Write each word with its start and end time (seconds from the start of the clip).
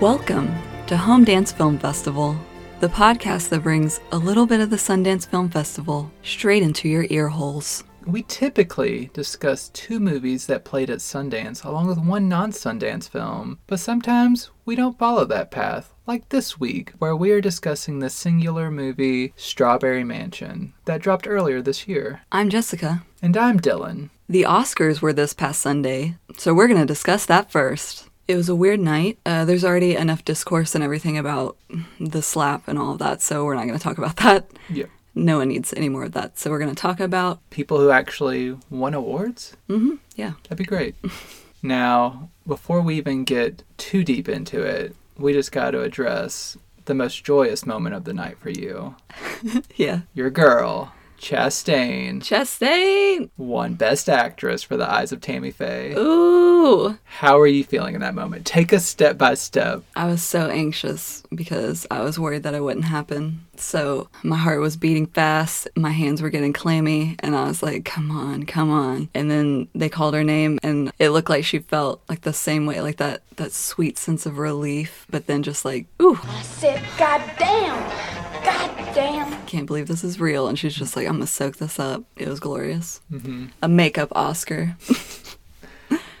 Welcome 0.00 0.54
to 0.86 0.96
Home 0.96 1.24
Dance 1.24 1.50
Film 1.50 1.76
Festival, 1.76 2.36
the 2.78 2.86
podcast 2.86 3.48
that 3.48 3.64
brings 3.64 3.98
a 4.12 4.16
little 4.16 4.46
bit 4.46 4.60
of 4.60 4.70
the 4.70 4.76
Sundance 4.76 5.26
Film 5.26 5.48
Festival 5.48 6.08
straight 6.22 6.62
into 6.62 6.88
your 6.88 7.06
ear 7.10 7.26
holes. 7.26 7.82
We 8.06 8.22
typically 8.22 9.10
discuss 9.12 9.70
two 9.70 9.98
movies 9.98 10.46
that 10.46 10.64
played 10.64 10.88
at 10.88 11.00
Sundance 11.00 11.64
along 11.64 11.88
with 11.88 11.98
one 11.98 12.28
non 12.28 12.52
Sundance 12.52 13.08
film, 13.08 13.58
but 13.66 13.80
sometimes 13.80 14.50
we 14.64 14.76
don't 14.76 14.96
follow 14.96 15.24
that 15.24 15.50
path, 15.50 15.92
like 16.06 16.28
this 16.28 16.60
week, 16.60 16.92
where 17.00 17.16
we 17.16 17.32
are 17.32 17.40
discussing 17.40 17.98
the 17.98 18.08
singular 18.08 18.70
movie 18.70 19.32
Strawberry 19.34 20.04
Mansion 20.04 20.74
that 20.84 21.02
dropped 21.02 21.26
earlier 21.26 21.60
this 21.60 21.88
year. 21.88 22.20
I'm 22.30 22.50
Jessica. 22.50 23.02
And 23.20 23.36
I'm 23.36 23.58
Dylan. 23.58 24.10
The 24.28 24.42
Oscars 24.44 25.02
were 25.02 25.12
this 25.12 25.34
past 25.34 25.60
Sunday, 25.60 26.18
so 26.36 26.54
we're 26.54 26.68
going 26.68 26.78
to 26.78 26.86
discuss 26.86 27.26
that 27.26 27.50
first. 27.50 28.07
It 28.28 28.36
was 28.36 28.48
a 28.50 28.54
weird 28.54 28.80
night. 28.80 29.18
Uh, 29.24 29.46
there's 29.46 29.64
already 29.64 29.96
enough 29.96 30.22
discourse 30.24 30.74
and 30.74 30.84
everything 30.84 31.16
about 31.16 31.56
the 31.98 32.20
slap 32.22 32.68
and 32.68 32.78
all 32.78 32.92
of 32.92 32.98
that, 32.98 33.22
so 33.22 33.44
we're 33.44 33.54
not 33.54 33.66
going 33.66 33.78
to 33.78 33.82
talk 33.82 33.96
about 33.98 34.16
that. 34.24 34.50
Yeah. 34.68 34.84
No 35.14 35.38
one 35.38 35.48
needs 35.48 35.72
any 35.76 35.88
more 35.88 36.04
of 36.04 36.12
that. 36.12 36.38
So 36.38 36.50
we're 36.50 36.58
going 36.58 36.74
to 36.74 36.80
talk 36.80 37.00
about. 37.00 37.40
People 37.50 37.78
who 37.80 37.90
actually 37.90 38.56
won 38.70 38.94
awards? 38.94 39.56
Mm-hmm. 39.68 39.94
yeah. 40.14 40.34
That'd 40.44 40.58
be 40.58 40.64
great. 40.64 40.94
now, 41.62 42.28
before 42.46 42.82
we 42.82 42.96
even 42.96 43.24
get 43.24 43.62
too 43.78 44.04
deep 44.04 44.28
into 44.28 44.60
it, 44.62 44.94
we 45.16 45.32
just 45.32 45.50
got 45.50 45.72
to 45.72 45.80
address 45.80 46.56
the 46.84 46.94
most 46.94 47.24
joyous 47.24 47.66
moment 47.66 47.94
of 47.94 48.04
the 48.04 48.12
night 48.14 48.38
for 48.38 48.50
you. 48.50 48.94
Yeah. 49.76 50.00
Your 50.14 50.30
girl, 50.30 50.92
Chastain, 51.18 52.20
Chastain! 52.20 53.28
won 53.36 53.74
Best 53.74 54.08
Actress 54.08 54.62
for 54.62 54.76
The 54.76 54.88
Eyes 54.88 55.10
of 55.10 55.20
Tammy 55.20 55.50
Faye. 55.50 55.92
Ooh! 55.96 56.96
How 57.04 57.40
are 57.40 57.46
you 57.46 57.64
feeling 57.64 57.96
in 57.96 58.00
that 58.02 58.14
moment? 58.14 58.46
Take 58.46 58.72
us 58.72 58.86
step 58.86 59.18
by 59.18 59.34
step. 59.34 59.82
I 59.96 60.06
was 60.06 60.22
so 60.22 60.48
anxious 60.48 61.24
because 61.34 61.86
I 61.90 62.02
was 62.02 62.18
worried 62.18 62.44
that 62.44 62.54
it 62.54 62.62
wouldn't 62.62 62.84
happen. 62.84 63.44
So 63.56 64.08
my 64.22 64.36
heart 64.36 64.60
was 64.60 64.76
beating 64.76 65.06
fast, 65.06 65.68
my 65.76 65.90
hands 65.90 66.22
were 66.22 66.30
getting 66.30 66.52
clammy, 66.52 67.16
and 67.18 67.34
I 67.34 67.48
was 67.48 67.62
like, 67.64 67.84
come 67.84 68.12
on, 68.12 68.44
come 68.44 68.70
on. 68.70 69.08
And 69.12 69.28
then 69.28 69.68
they 69.74 69.88
called 69.88 70.14
her 70.14 70.24
name, 70.24 70.60
and 70.62 70.92
it 71.00 71.10
looked 71.10 71.28
like 71.28 71.44
she 71.44 71.58
felt 71.58 72.00
like 72.08 72.20
the 72.22 72.32
same 72.32 72.64
way, 72.64 72.80
like 72.80 72.98
that, 72.98 73.22
that 73.36 73.52
sweet 73.52 73.98
sense 73.98 74.24
of 74.24 74.38
relief, 74.38 75.04
but 75.10 75.26
then 75.26 75.42
just 75.42 75.64
like, 75.64 75.86
ooh, 76.00 76.20
I 76.22 76.42
said, 76.42 76.84
God 76.96 77.22
damn! 77.38 78.27
God 78.48 78.94
damn! 78.94 79.46
can't 79.46 79.66
believe 79.66 79.88
this 79.88 80.04
is 80.04 80.20
real. 80.20 80.48
And 80.48 80.58
she's 80.58 80.74
just 80.74 80.96
like, 80.96 81.06
I'm 81.06 81.14
gonna 81.14 81.26
soak 81.26 81.56
this 81.56 81.78
up. 81.78 82.04
It 82.16 82.28
was 82.28 82.40
glorious. 82.40 83.00
Mm-hmm. 83.12 83.46
A 83.62 83.68
makeup 83.68 84.10
Oscar 84.12 84.76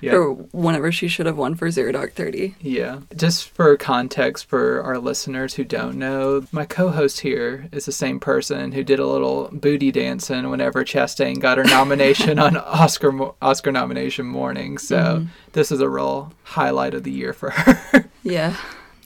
Yeah. 0.00 0.12
for 0.12 0.32
whenever 0.32 0.92
she 0.92 1.08
should 1.08 1.26
have 1.26 1.36
won 1.36 1.56
for 1.56 1.70
Zero 1.72 1.90
Dark 1.90 2.12
Thirty. 2.12 2.54
Yeah. 2.60 3.00
Just 3.16 3.48
for 3.48 3.76
context 3.76 4.46
for 4.46 4.80
our 4.82 4.96
listeners 4.98 5.54
who 5.54 5.64
don't 5.64 5.96
know, 5.96 6.46
my 6.52 6.64
co 6.66 6.90
host 6.90 7.20
here 7.20 7.68
is 7.72 7.84
the 7.86 7.92
same 7.92 8.20
person 8.20 8.72
who 8.72 8.84
did 8.84 9.00
a 9.00 9.06
little 9.06 9.48
booty 9.52 9.90
dancing 9.90 10.48
whenever 10.50 10.84
Chastain 10.84 11.40
got 11.40 11.58
her 11.58 11.64
nomination 11.64 12.38
on 12.38 12.56
Oscar 12.56 13.32
Oscar 13.42 13.72
nomination 13.72 14.26
morning. 14.26 14.78
So 14.78 14.96
mm-hmm. 14.98 15.26
this 15.52 15.72
is 15.72 15.80
a 15.80 15.88
real 15.88 16.32
highlight 16.44 16.94
of 16.94 17.02
the 17.02 17.12
year 17.12 17.32
for 17.32 17.50
her. 17.50 18.04
Yeah, 18.22 18.56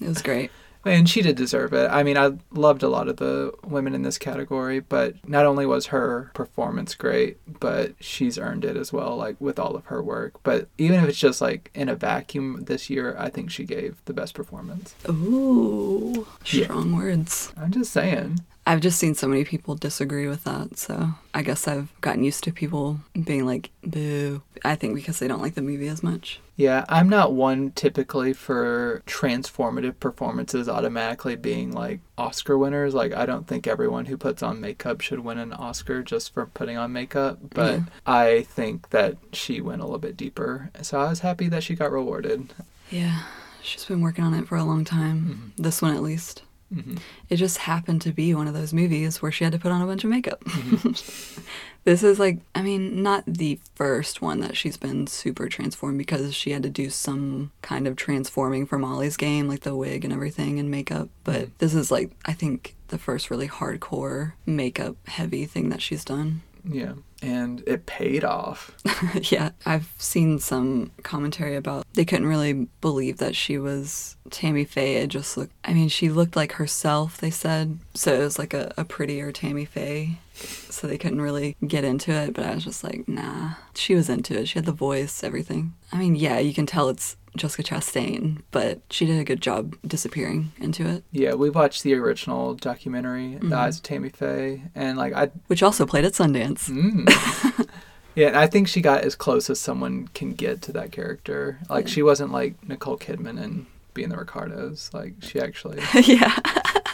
it 0.01 0.09
was 0.09 0.21
great. 0.21 0.51
And 0.85 1.09
she 1.09 1.23
did 1.23 1.37
deserve 1.37 1.73
it. 1.73 1.89
I 1.91 2.03
mean, 2.03 2.19
I 2.19 2.33
loved 2.53 2.83
a 2.83 2.89
lot 2.89 3.09
of 3.09 3.19
the 3.19 3.53
women 3.65 3.95
in 3.95 4.03
this 4.03 4.19
category, 4.19 4.81
but 4.81 5.15
not 5.29 5.47
only 5.47 5.65
was 5.65 5.87
her 5.87 6.31
performance 6.35 6.95
great, 6.97 7.39
but 7.61 7.93
she's 8.01 8.37
earned 8.37 8.65
it 8.65 8.77
as 8.77 8.93
well, 8.93 9.17
like 9.17 9.41
with 9.41 9.59
all 9.61 9.77
of 9.77 9.85
her 9.87 10.03
work. 10.03 10.43
But 10.43 10.69
even 10.79 11.01
if 11.03 11.09
it's 11.09 11.19
just 11.19 11.41
like 11.41 11.71
in 11.75 11.89
a 11.89 11.95
vacuum 11.95 12.65
this 12.67 12.91
year, 12.91 13.15
I 13.19 13.31
think 13.31 13.51
she 13.51 13.65
gave 13.65 14.05
the 14.07 14.13
best 14.13 14.35
performance. 14.35 14.95
Ooh, 15.09 16.27
Yeah. 16.47 16.65
strong 16.67 16.97
words. 16.97 17.53
I'm 17.57 17.71
just 17.71 17.93
saying. 17.93 18.41
I've 18.65 18.81
just 18.81 18.99
seen 18.99 19.15
so 19.15 19.27
many 19.27 19.45
people 19.45 19.75
disagree 19.75 20.29
with 20.29 20.45
that, 20.45 20.79
so 20.79 21.15
I 21.35 21.43
guess 21.43 21.67
I've 21.67 21.93
gotten 22.01 22.23
used 22.23 22.45
to 22.45 22.53
people 22.53 23.01
being 23.25 23.45
like, 23.45 23.71
boo. 23.83 24.43
I 24.65 24.77
think 24.77 24.95
because 24.95 25.19
they 25.19 25.27
don't 25.27 25.43
like 25.43 25.55
the 25.57 25.63
movie 25.63 25.89
as 25.89 26.03
much. 26.03 26.39
Yeah, 26.55 26.85
I'm 26.89 27.09
not 27.09 27.33
one 27.33 27.73
typically 27.73 28.33
for 28.33 29.03
transformative 29.07 29.99
performances 29.99 30.69
automatically 30.69 31.35
being 31.35 31.73
like 31.73 31.99
Oscar 32.17 32.57
winners. 32.57 32.95
Like, 32.95 33.13
I 33.15 33.27
don't 33.27 33.49
think 33.49 33.67
everyone 33.67 34.05
who 34.07 34.17
puts 34.17 34.45
on 34.45 34.61
makeup 34.61 35.01
should 35.01 35.21
win 35.21 35.39
an 35.39 35.53
Oscar 35.55 36.05
just 36.05 36.33
for 36.33 36.47
putting 36.47 36.77
on 36.77 36.93
makeup, 36.93 37.39
but 37.51 37.73
Yeah. 37.73 37.85
I 38.07 38.43
think 38.43 38.91
that 38.91 39.17
she 39.33 39.61
went 39.61 39.81
a 39.81 39.85
little 39.85 39.99
bit 39.99 40.17
deeper. 40.17 40.71
So 40.83 41.01
I 41.01 41.09
was 41.09 41.21
happy 41.21 41.49
that 41.49 41.65
she 41.65 41.75
got 41.75 41.91
rewarded. 41.91 42.53
Yeah, 42.91 43.23
she's 43.61 43.85
been 43.85 44.03
working 44.03 44.23
on 44.23 44.35
it 44.35 44.47
for 44.47 44.57
a 44.57 44.63
long 44.65 44.85
time. 44.85 45.21
Mm-hmm. 45.21 45.63
This 45.63 45.83
one 45.83 45.97
at 45.97 46.03
least. 46.03 46.43
Mhm. 46.73 46.99
It 47.29 47.37
just 47.37 47.59
happened 47.59 48.01
to 48.03 48.13
be 48.13 48.35
one 48.35 48.49
of 48.49 48.55
those 48.55 48.73
movies 48.73 49.21
where 49.21 49.33
she 49.33 49.45
had 49.45 49.53
to 49.53 49.59
put 49.59 49.73
on 49.73 49.83
a 49.83 49.87
bunch 49.87 50.05
of 50.05 50.11
makeup. 50.11 50.43
this 51.85 52.03
is 52.03 52.19
like, 52.19 52.39
I 52.55 52.63
mean, 52.63 53.03
not 53.03 53.25
the 53.27 53.59
first 53.75 54.23
one 54.23 54.41
that 54.41 54.57
she's 54.57 54.77
been 54.77 55.07
super 55.07 55.49
transformed 55.49 55.99
because 55.99 56.35
she 56.35 56.51
had 56.53 56.63
to 56.63 56.71
do 56.71 56.89
some 56.91 57.51
kind 57.61 57.87
of 57.87 57.97
transforming 57.97 58.67
for 58.67 58.79
Molly's 58.79 59.17
game, 59.17 59.49
like 59.49 59.61
the 59.61 59.77
wig 59.77 60.05
and 60.05 60.13
everything 60.13 60.59
and 60.59 60.71
makeup. 60.71 61.09
But 61.25 61.57
this 61.59 61.75
is 61.75 61.91
like, 61.91 62.11
I 62.25 62.33
think, 62.33 62.75
the 62.89 62.99
first 62.99 63.31
really 63.31 63.49
hardcore 63.49 64.33
makeup 64.47 64.97
heavy 65.09 65.47
thing 65.47 65.71
that 65.71 65.81
she's 65.83 66.05
done. 66.05 66.43
Yeah. 66.65 66.95
And 67.21 67.63
it 67.67 67.87
paid 67.87 68.25
off. 68.25 68.77
yeah, 69.31 69.51
I've 69.65 69.89
seen 69.99 70.39
some 70.39 70.91
commentary 71.03 71.55
about 71.57 71.87
they 71.95 72.05
couldn't 72.05 72.27
really 72.27 72.69
believe 72.81 73.19
that 73.19 73.37
she 73.37 73.59
was 73.59 74.17
Tammy 74.31 74.65
Faye. 74.65 74.97
It 74.97 75.09
just 75.09 75.37
looked, 75.37 75.53
I 75.65 75.73
mean, 75.73 75.89
she 75.89 76.09
looked 76.09 76.35
like 76.35 76.53
herself, 76.53 77.19
they 77.19 77.31
said. 77.31 77.79
So 77.95 78.15
it 78.15 78.25
was 78.25 78.39
like 78.39 78.55
a, 78.55 78.73
a 78.77 78.85
prettier 78.85 79.31
Tammy 79.31 79.65
Faye. 79.65 80.19
So 80.35 80.87
they 80.87 80.99
couldn't 80.99 81.21
really 81.21 81.57
get 81.67 81.85
into 81.85 82.11
it, 82.11 82.35
but 82.35 82.45
I 82.45 82.55
was 82.55 82.65
just 82.65 82.83
like, 82.83 83.07
nah. 83.07 83.55
She 83.75 83.95
was 83.95 84.09
into 84.09 84.39
it. 84.39 84.49
She 84.49 84.59
had 84.59 84.65
the 84.65 84.73
voice, 84.73 85.23
everything. 85.23 85.75
I 85.93 85.99
mean, 85.99 86.17
yeah, 86.17 86.39
you 86.39 86.55
can 86.55 86.67
tell 86.67 86.89
it's 86.89 87.17
Jessica 87.37 87.63
Chastain, 87.63 88.43
but 88.51 88.81
she 88.91 89.07
did 89.07 89.19
a 89.19 89.25
good 89.25 89.41
job 89.41 89.77
disappearing 89.87 90.53
into 90.59 90.87
it, 90.87 91.03
Yeah, 91.13 91.35
we 91.35 91.49
watched 91.51 91.83
the 91.83 91.95
original 91.95 92.55
documentary, 92.55 93.37
The 93.41 93.57
Eyes 93.57 93.79
of 93.79 93.83
Tammy 93.83 94.11
Faye, 94.11 94.65
and 94.75 94.99
like 94.99 95.15
I 95.15 95.31
which 95.47 95.63
also 95.63 95.87
played 95.87 96.05
at 96.05 96.13
Sundance. 96.13 96.69
Mm. 96.69 97.69
yeah, 98.15 98.29
and 98.29 98.37
I 98.37 98.47
think 98.47 98.69
she 98.69 98.81
got 98.83 99.03
as 99.03 99.15
close 99.15 99.49
as 99.49 99.59
someone 99.59 100.09
can 100.09 100.33
get 100.35 100.61
to 100.63 100.73
that 100.73 100.93
character. 100.93 101.59
Like 101.71 101.89
she 101.89 102.03
wasn't 102.03 102.33
like 102.33 102.55
Nicole 102.69 102.99
Kidman 102.99 103.43
and 103.43 103.67
Being 103.95 104.11
the 104.11 104.17
Ricardos. 104.17 104.91
Like 104.93 105.15
she 105.21 105.41
actually 105.41 105.81
yeah. 106.05 106.37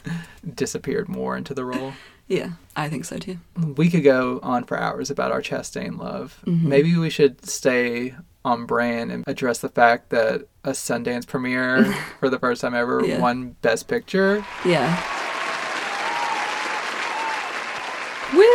disappeared 0.55 1.09
more 1.09 1.37
into 1.37 1.53
the 1.53 1.65
role. 1.65 1.95
Yeah, 2.29 2.51
I 2.77 2.89
think 2.91 3.07
so 3.07 3.17
too. 3.17 3.39
We 3.57 3.91
could 3.91 4.05
go 4.05 4.39
on 4.43 4.65
for 4.65 4.79
hours 4.79 5.11
about 5.11 5.33
our 5.33 5.41
Chastain 5.41 5.99
love. 5.99 6.41
Maybe 6.45 6.95
we 6.97 7.09
should 7.09 7.45
stay 7.49 8.15
on 8.49 8.67
brand 8.67 9.13
and 9.13 9.23
address 9.27 9.59
the 9.59 9.69
fact 9.69 10.11
that 10.11 10.43
a 10.65 10.71
Sundance 10.71 11.27
premiere 11.27 11.85
for 12.21 12.29
the 12.31 12.39
first 12.39 12.61
time 12.63 12.75
ever 12.75 13.05
Yeah. 13.05 13.21
won 13.21 13.57
Best 13.63 13.87
Picture. 13.89 14.45
Yeah. 14.65 15.01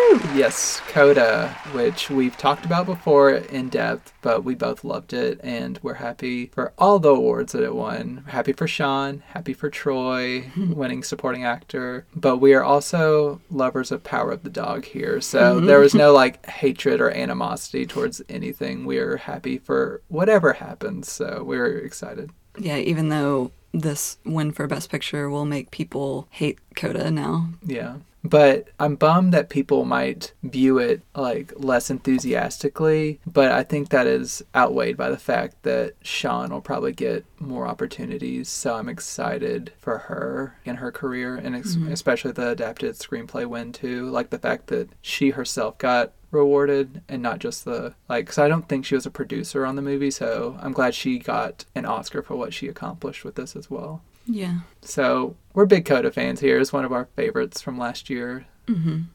Woo! 0.09 0.19
Yes, 0.33 0.81
Coda, 0.87 1.55
which 1.71 2.09
we've 2.09 2.37
talked 2.37 2.65
about 2.65 2.85
before 2.85 3.31
in 3.31 3.69
depth, 3.69 4.13
but 4.21 4.43
we 4.43 4.55
both 4.55 4.83
loved 4.83 5.13
it, 5.13 5.39
and 5.43 5.79
we're 5.81 5.93
happy 5.95 6.47
for 6.47 6.73
all 6.77 6.99
the 6.99 7.09
awards 7.09 7.53
that 7.53 7.63
it 7.63 7.75
won. 7.75 8.23
Happy 8.27 8.53
for 8.53 8.67
Siân, 8.67 9.21
happy 9.21 9.53
for 9.53 9.69
Troy, 9.69 10.51
winning 10.57 11.03
supporting 11.03 11.45
actor, 11.45 12.05
but 12.15 12.37
we 12.37 12.53
are 12.53 12.63
also 12.63 13.39
lovers 13.49 13.91
of 13.91 14.03
Power 14.03 14.31
of 14.31 14.43
the 14.43 14.49
Dog 14.49 14.85
here, 14.85 15.21
so 15.21 15.57
mm-hmm. 15.57 15.67
there 15.67 15.79
was 15.79 15.93
no 15.93 16.11
like 16.23 16.45
hatred 16.47 16.99
or 16.99 17.11
animosity 17.11 17.85
towards 17.85 18.21
anything. 18.27 18.85
We 18.85 18.97
are 18.97 19.17
happy 19.17 19.57
for 19.57 20.01
whatever 20.07 20.53
happens, 20.53 21.11
so 21.11 21.43
we're 21.45 21.77
excited. 21.77 22.31
Yeah, 22.57 22.77
even 22.77 23.09
though 23.09 23.51
this 23.73 24.17
win 24.25 24.51
for 24.51 24.67
Best 24.67 24.89
Picture 24.89 25.29
will 25.29 25.45
make 25.45 25.71
people 25.71 26.27
hate 26.29 26.59
Coda 26.75 27.09
now. 27.09 27.49
Yeah. 27.65 27.97
But 28.23 28.69
I'm 28.79 28.95
bummed 28.95 29.33
that 29.33 29.49
people 29.49 29.83
might 29.83 30.33
view 30.43 30.77
it 30.77 31.01
like 31.13 31.51
less 31.57 31.89
enthusiastically, 31.89 33.19
but 33.27 33.51
I 33.51 33.63
think 33.63 33.89
that 33.89 34.07
is 34.07 34.41
outweighed 34.55 34.95
by 34.95 35.09
the 35.09 35.17
fact 35.17 35.63
that 35.63 35.99
Siân 36.03 36.51
will 36.51 36.61
probably 36.61 36.93
get 36.93 37.25
more 37.39 37.67
opportunities. 37.67 38.47
So 38.47 38.75
I'm 38.75 38.87
excited 38.87 39.73
for 39.77 39.97
her 39.99 40.57
in 40.63 40.77
her 40.77 40.91
career 40.91 41.35
and 41.35 41.55
ex- 41.55 41.75
mm-hmm. 41.75 41.91
especially 41.91 42.31
the 42.31 42.49
adapted 42.49 42.95
screenplay 42.95 43.45
win 43.45 43.73
too. 43.73 44.09
Like 44.09 44.29
the 44.29 44.39
fact 44.39 44.67
that 44.67 44.89
she 45.01 45.31
herself 45.31 45.77
got 45.77 46.13
rewarded 46.31 47.01
and 47.07 47.21
not 47.21 47.39
just 47.39 47.65
the 47.65 47.93
like 48.09 48.27
cuz 48.27 48.37
I 48.37 48.47
don't 48.47 48.67
think 48.67 48.85
she 48.85 48.95
was 48.95 49.05
a 49.05 49.11
producer 49.11 49.65
on 49.65 49.75
the 49.75 49.81
movie, 49.81 50.11
so 50.11 50.57
I'm 50.61 50.71
glad 50.71 50.95
she 50.95 51.19
got 51.19 51.65
an 51.75 51.85
Oscar 51.85 52.21
for 52.21 52.35
what 52.35 52.53
she 52.53 52.67
accomplished 52.69 53.25
with 53.25 53.35
this 53.35 53.55
as 53.55 53.69
well. 53.69 54.01
Yeah. 54.25 54.59
So 54.81 55.35
we're 55.53 55.65
big 55.65 55.85
Coda 55.85 56.11
fans 56.11 56.39
here. 56.39 56.59
It's 56.59 56.73
one 56.73 56.85
of 56.85 56.91
our 56.91 57.05
favorites 57.15 57.61
from 57.61 57.77
last 57.77 58.09
year. 58.09 58.45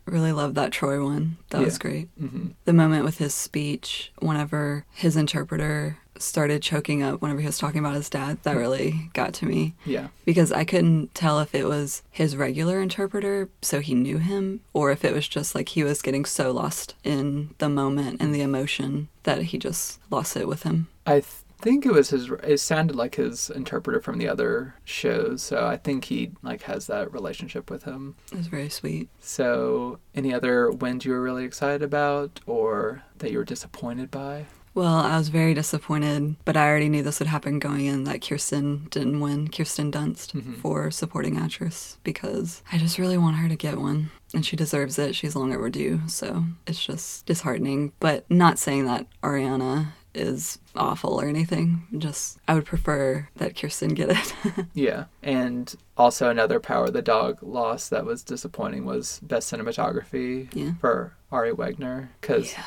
Really 0.07 0.33
love 0.33 0.55
that 0.55 0.73
Troy 0.73 1.03
one. 1.03 1.39
That 1.51 1.63
was 1.63 1.75
Yeah. 1.75 1.79
great. 1.79 2.09
hmm 2.19 2.49
The 2.67 2.73
moment 2.75 3.05
with 3.05 3.17
his 3.19 3.35
speech, 3.35 4.13
whenever 4.21 4.85
his 4.93 5.17
interpreter 5.17 5.97
started 6.19 6.61
choking 6.63 7.01
up 7.03 7.23
whenever 7.23 7.39
he 7.41 7.47
was 7.47 7.59
talking 7.59 7.79
about 7.79 7.95
his 7.95 8.11
dad, 8.11 8.39
that 8.43 8.57
really 8.57 9.09
got 9.15 9.33
to 9.35 9.47
me. 9.47 9.75
Yeah. 9.87 10.09
because 10.25 10.51
I 10.53 10.65
couldn't 10.65 11.15
tell 11.15 11.39
if 11.41 11.55
it 11.55 11.67
was 11.67 12.03
his 12.11 12.37
regular 12.37 12.81
interpreter, 12.83 13.49
so 13.63 13.81
he 13.81 13.95
knew 13.95 14.19
him, 14.19 14.61
or 14.75 14.91
if 14.91 15.05
it 15.05 15.15
was 15.15 15.29
just 15.29 15.55
like 15.55 15.71
he 15.71 15.85
was 15.85 16.03
getting 16.03 16.25
so 16.25 16.51
lost 16.51 16.95
in 17.05 17.55
the 17.59 17.69
moment 17.69 18.21
and 18.21 18.35
the 18.35 18.43
emotion 18.43 19.09
that 19.23 19.43
he 19.45 19.59
just 19.59 20.01
lost 20.11 20.37
it 20.37 20.49
with 20.49 20.65
him. 20.65 20.89
I 21.07 21.21
th- 21.21 21.27
think 21.61 21.85
it 21.87 21.93
was 21.93 22.11
his. 22.11 22.31
It 22.43 22.59
sounded 22.61 22.97
like 22.97 23.17
his 23.17 23.51
interpreter 23.51 24.01
from 24.01 24.19
the 24.19 24.29
other 24.29 24.75
shows, 24.85 25.43
so 25.43 25.67
I 25.67 25.77
think 25.77 26.05
he 26.05 26.33
like 26.43 26.63
has 26.63 26.87
that 26.87 27.13
relationship 27.13 27.71
with 27.71 27.85
him. 27.85 28.15
It 28.33 28.39
was 28.39 28.47
very 28.47 28.69
sweet. 28.69 29.09
So, 29.21 29.99
any 30.15 30.33
other 30.33 30.71
wins 30.71 31.05
you 31.05 31.13
were 31.13 31.23
really 31.23 31.45
excited 31.45 31.83
about, 31.83 32.41
or 32.47 33.03
that 33.19 33.31
you 33.33 33.39
were 33.39 33.45
disappointed 33.45 34.11
by? 34.11 34.47
Well, 34.75 34.95
I 34.99 35.19
was 35.19 35.29
very 35.29 35.55
disappointed, 35.55 36.37
but 36.45 36.57
I 36.57 36.69
already 36.69 36.89
knew 36.89 37.03
this 37.03 37.19
would 37.19 37.27
happen 37.29 37.59
going 37.59 37.87
in 37.87 38.05
that 38.05 38.23
Kirsten 38.23 38.87
didn't 38.91 39.19
win, 39.19 39.49
Kirsten 39.49 39.91
Dunst, 39.91 40.33
Mhm. 40.35 40.59
for 40.59 40.93
supporting 40.93 41.37
actress 41.37 41.99
because 42.05 42.63
I 42.71 42.79
just 42.79 42.97
really 42.99 43.19
want 43.19 43.37
her 43.39 43.49
to 43.49 43.57
get 43.57 43.79
one. 43.81 44.11
And 44.33 44.47
she 44.47 44.55
deserves 44.55 44.97
it. 44.99 45.17
She's 45.17 45.35
long 45.35 45.53
overdue. 45.53 46.03
So 46.07 46.45
it's 46.67 46.85
just 46.85 47.27
disheartening. 47.27 47.93
But 47.99 48.31
not 48.31 48.59
saying 48.59 48.85
that 48.85 49.07
Ariana 49.21 49.89
is 50.19 50.59
awful 50.75 51.21
or 51.21 51.27
anything. 51.27 51.83
Just, 51.97 52.39
I 52.49 52.55
would 52.55 52.65
prefer 52.67 53.29
that 53.37 53.57
Kirsten 53.57 53.95
get 53.95 54.11
it. 54.11 54.35
Yeah, 54.75 55.05
and 55.23 55.75
also 55.97 56.29
another 56.31 56.61
Power 56.61 56.87
of 56.87 56.93
the 56.93 57.03
Dog 57.03 57.39
loss 57.43 57.89
that 57.89 58.05
was 58.05 58.23
disappointing 58.23 58.85
was 58.85 59.21
best 59.23 59.53
cinematography 59.53 60.49
Yeah. 60.55 60.73
for 60.81 61.13
Ari 61.33 61.53
Wegner 61.53 62.09
because 62.21 62.53
Yeah. 62.53 62.65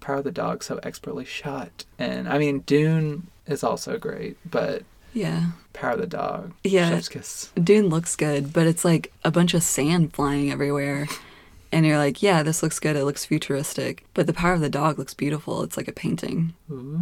Power 0.00 0.16
of 0.16 0.24
the 0.24 0.32
Dog 0.32 0.62
so 0.62 0.78
expertly 0.82 1.24
shot, 1.24 1.84
and 1.98 2.28
I 2.28 2.38
mean 2.38 2.60
Dune 2.60 3.28
is 3.46 3.62
also 3.64 3.96
great, 3.98 4.36
but 4.50 4.82
yeah. 5.14 5.50
Power 5.72 5.92
of 5.92 6.00
the 6.00 6.06
Dog, 6.06 6.52
Yeah. 6.62 6.90
chef's 6.90 7.08
kiss. 7.08 7.52
Dune 7.62 7.88
looks 7.88 8.16
good, 8.16 8.52
but 8.52 8.66
it's 8.66 8.84
like 8.84 9.12
a 9.24 9.30
bunch 9.30 9.54
of 9.54 9.62
sand 9.62 10.12
flying 10.12 10.50
everywhere. 10.50 11.06
And 11.74 11.84
you're 11.84 11.98
like, 11.98 12.22
yeah, 12.22 12.44
this 12.44 12.62
looks 12.62 12.78
good. 12.78 12.94
It 12.94 13.04
looks 13.04 13.24
futuristic. 13.24 14.06
But 14.14 14.28
the 14.28 14.32
power 14.32 14.52
of 14.52 14.60
the 14.60 14.70
dog 14.70 14.96
looks 14.96 15.12
beautiful. 15.12 15.64
It's 15.64 15.76
like 15.76 15.88
a 15.88 15.92
painting. 15.92 16.54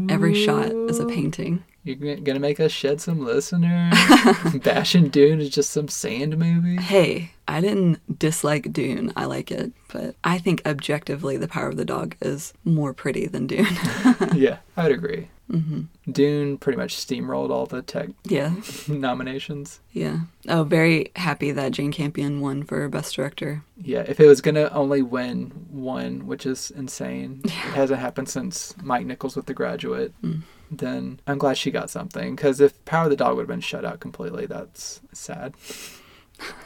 Every 0.09 0.35
shot 0.35 0.73
is 0.89 0.99
a 0.99 1.05
painting. 1.05 1.63
You're 1.85 2.17
gonna 2.17 2.41
make 2.41 2.59
us 2.59 2.73
shed 2.73 2.99
some 3.01 3.23
listeners. 3.23 3.93
and 4.95 5.13
Dune 5.13 5.43
is 5.43 5.51
just 5.51 5.71
some 5.71 5.89
sand 5.89 6.39
movie. 6.39 6.81
Hey, 6.81 7.33
I 7.47 7.61
didn't 7.61 8.19
dislike 8.19 8.73
Dune. 8.73 9.13
I 9.15 9.27
like 9.27 9.51
it. 9.51 9.73
But 9.93 10.15
I 10.25 10.39
think 10.39 10.63
objectively, 10.65 11.37
the 11.37 11.49
power 11.49 11.69
of 11.69 11.77
the 11.77 11.85
dog 11.85 12.17
is 12.23 12.55
more 12.65 12.95
pretty 12.95 13.27
than 13.27 13.47
Dune. 13.47 13.67
yeah, 14.35 14.59
I 14.77 14.85
would 14.85 14.93
agree. 14.93 15.29
Hmm 15.51 15.83
Dune 16.11 16.59
pretty 16.59 16.77
much 16.79 16.97
steamrolled 16.97 17.51
all 17.51 17.67
the 17.67 17.83
tech 17.83 18.09
Yeah. 18.25 18.55
nominations. 18.89 19.81
Yeah. 19.93 20.21
Oh, 20.49 20.65
very 20.65 21.11
happy 21.17 21.51
that 21.53 21.73
Jane 21.73 21.93
Campion 21.93 22.41
won 22.41 22.63
for 22.63 22.89
Best 22.89 23.15
Director. 23.17 23.63
Yeah, 23.77 24.05
if 24.09 24.19
it 24.21 24.27
was 24.27 24.41
gonna 24.41 24.69
only 24.73 25.03
win 25.03 25.51
one, 25.71 26.27
which 26.27 26.47
is 26.47 26.71
insane, 26.71 27.41
it 27.45 27.51
hasn't 27.51 28.01
happened 28.01 28.29
since 28.29 28.75
Mike 28.83 29.07
Nichols 29.07 29.37
with 29.37 29.47
The 29.47 29.55
Graduate. 29.55 30.15
Mm. 30.23 30.43
Then 30.71 31.21
I'm 31.27 31.39
glad 31.39 31.59
she 31.59 31.71
got 31.71 31.91
something. 31.91 32.35
Because 32.35 32.61
if 32.61 32.83
Power 32.87 33.05
of 33.05 33.11
the 33.11 33.17
Dog 33.17 33.37
would 33.37 33.43
have 33.43 33.49
been 33.49 33.61
shut 33.61 33.85
out 33.85 34.01
completely, 34.01 34.47
that's 34.47 35.01
sad. 35.13 35.55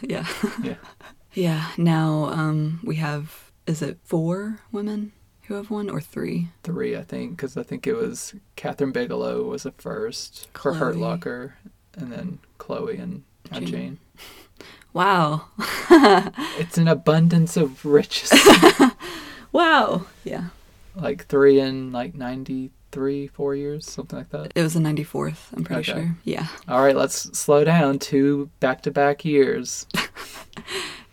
Yeah. 0.01 0.27
Yeah. 0.63 0.77
yeah. 1.35 1.71
Now 1.77 2.27
um, 2.27 2.81
we 2.83 2.97
have, 2.97 3.51
is 3.67 3.83
it 3.83 3.99
four 4.05 4.61
women 4.73 5.13
who 5.47 5.55
have 5.55 5.71
one 5.71 5.89
or 5.91 6.01
three? 6.01 6.49
Three, 6.63 6.97
I 6.97 7.03
think, 7.03 7.33
because 7.37 7.57
I 7.57 7.63
think 7.63 7.87
it 7.87 7.95
was 7.95 8.35
Kathryn 8.57 8.93
Bigelow 8.93 9.43
was 9.45 9.63
the 9.65 9.73
first 9.73 10.49
for 10.55 10.75
Hurt 10.75 10.97
Locker, 10.97 11.55
and 11.97 12.13
then 12.13 12.39
Chloe 12.59 12.97
and 12.97 13.23
uh, 13.53 13.61
Jane. 13.61 13.69
Jane. 13.69 13.99
Wow. 14.93 15.49
It's 16.59 16.79
an 16.79 16.89
abundance 16.89 17.59
of 17.59 17.85
riches. 17.85 18.33
wow. 19.53 20.07
Yeah. 20.25 20.45
like 20.95 21.27
three 21.27 21.61
in 21.61 21.93
like 21.93 22.15
93, 22.15 23.27
four 23.27 23.55
years, 23.55 23.85
something 23.91 24.19
like 24.19 24.31
that. 24.31 24.53
It 24.55 24.63
was 24.63 24.73
the 24.73 24.81
94th, 24.81 25.53
I'm 25.55 25.65
pretty 25.65 25.81
Okay. 25.91 26.01
sure. 26.01 26.17
Yeah. 26.25 26.47
All 26.67 26.83
right, 26.83 26.97
let's 26.97 27.39
slow 27.39 27.63
down. 27.63 27.99
Two 27.99 28.49
back 28.61 28.81
to 28.83 28.91
back 28.91 29.23
years. 29.23 29.87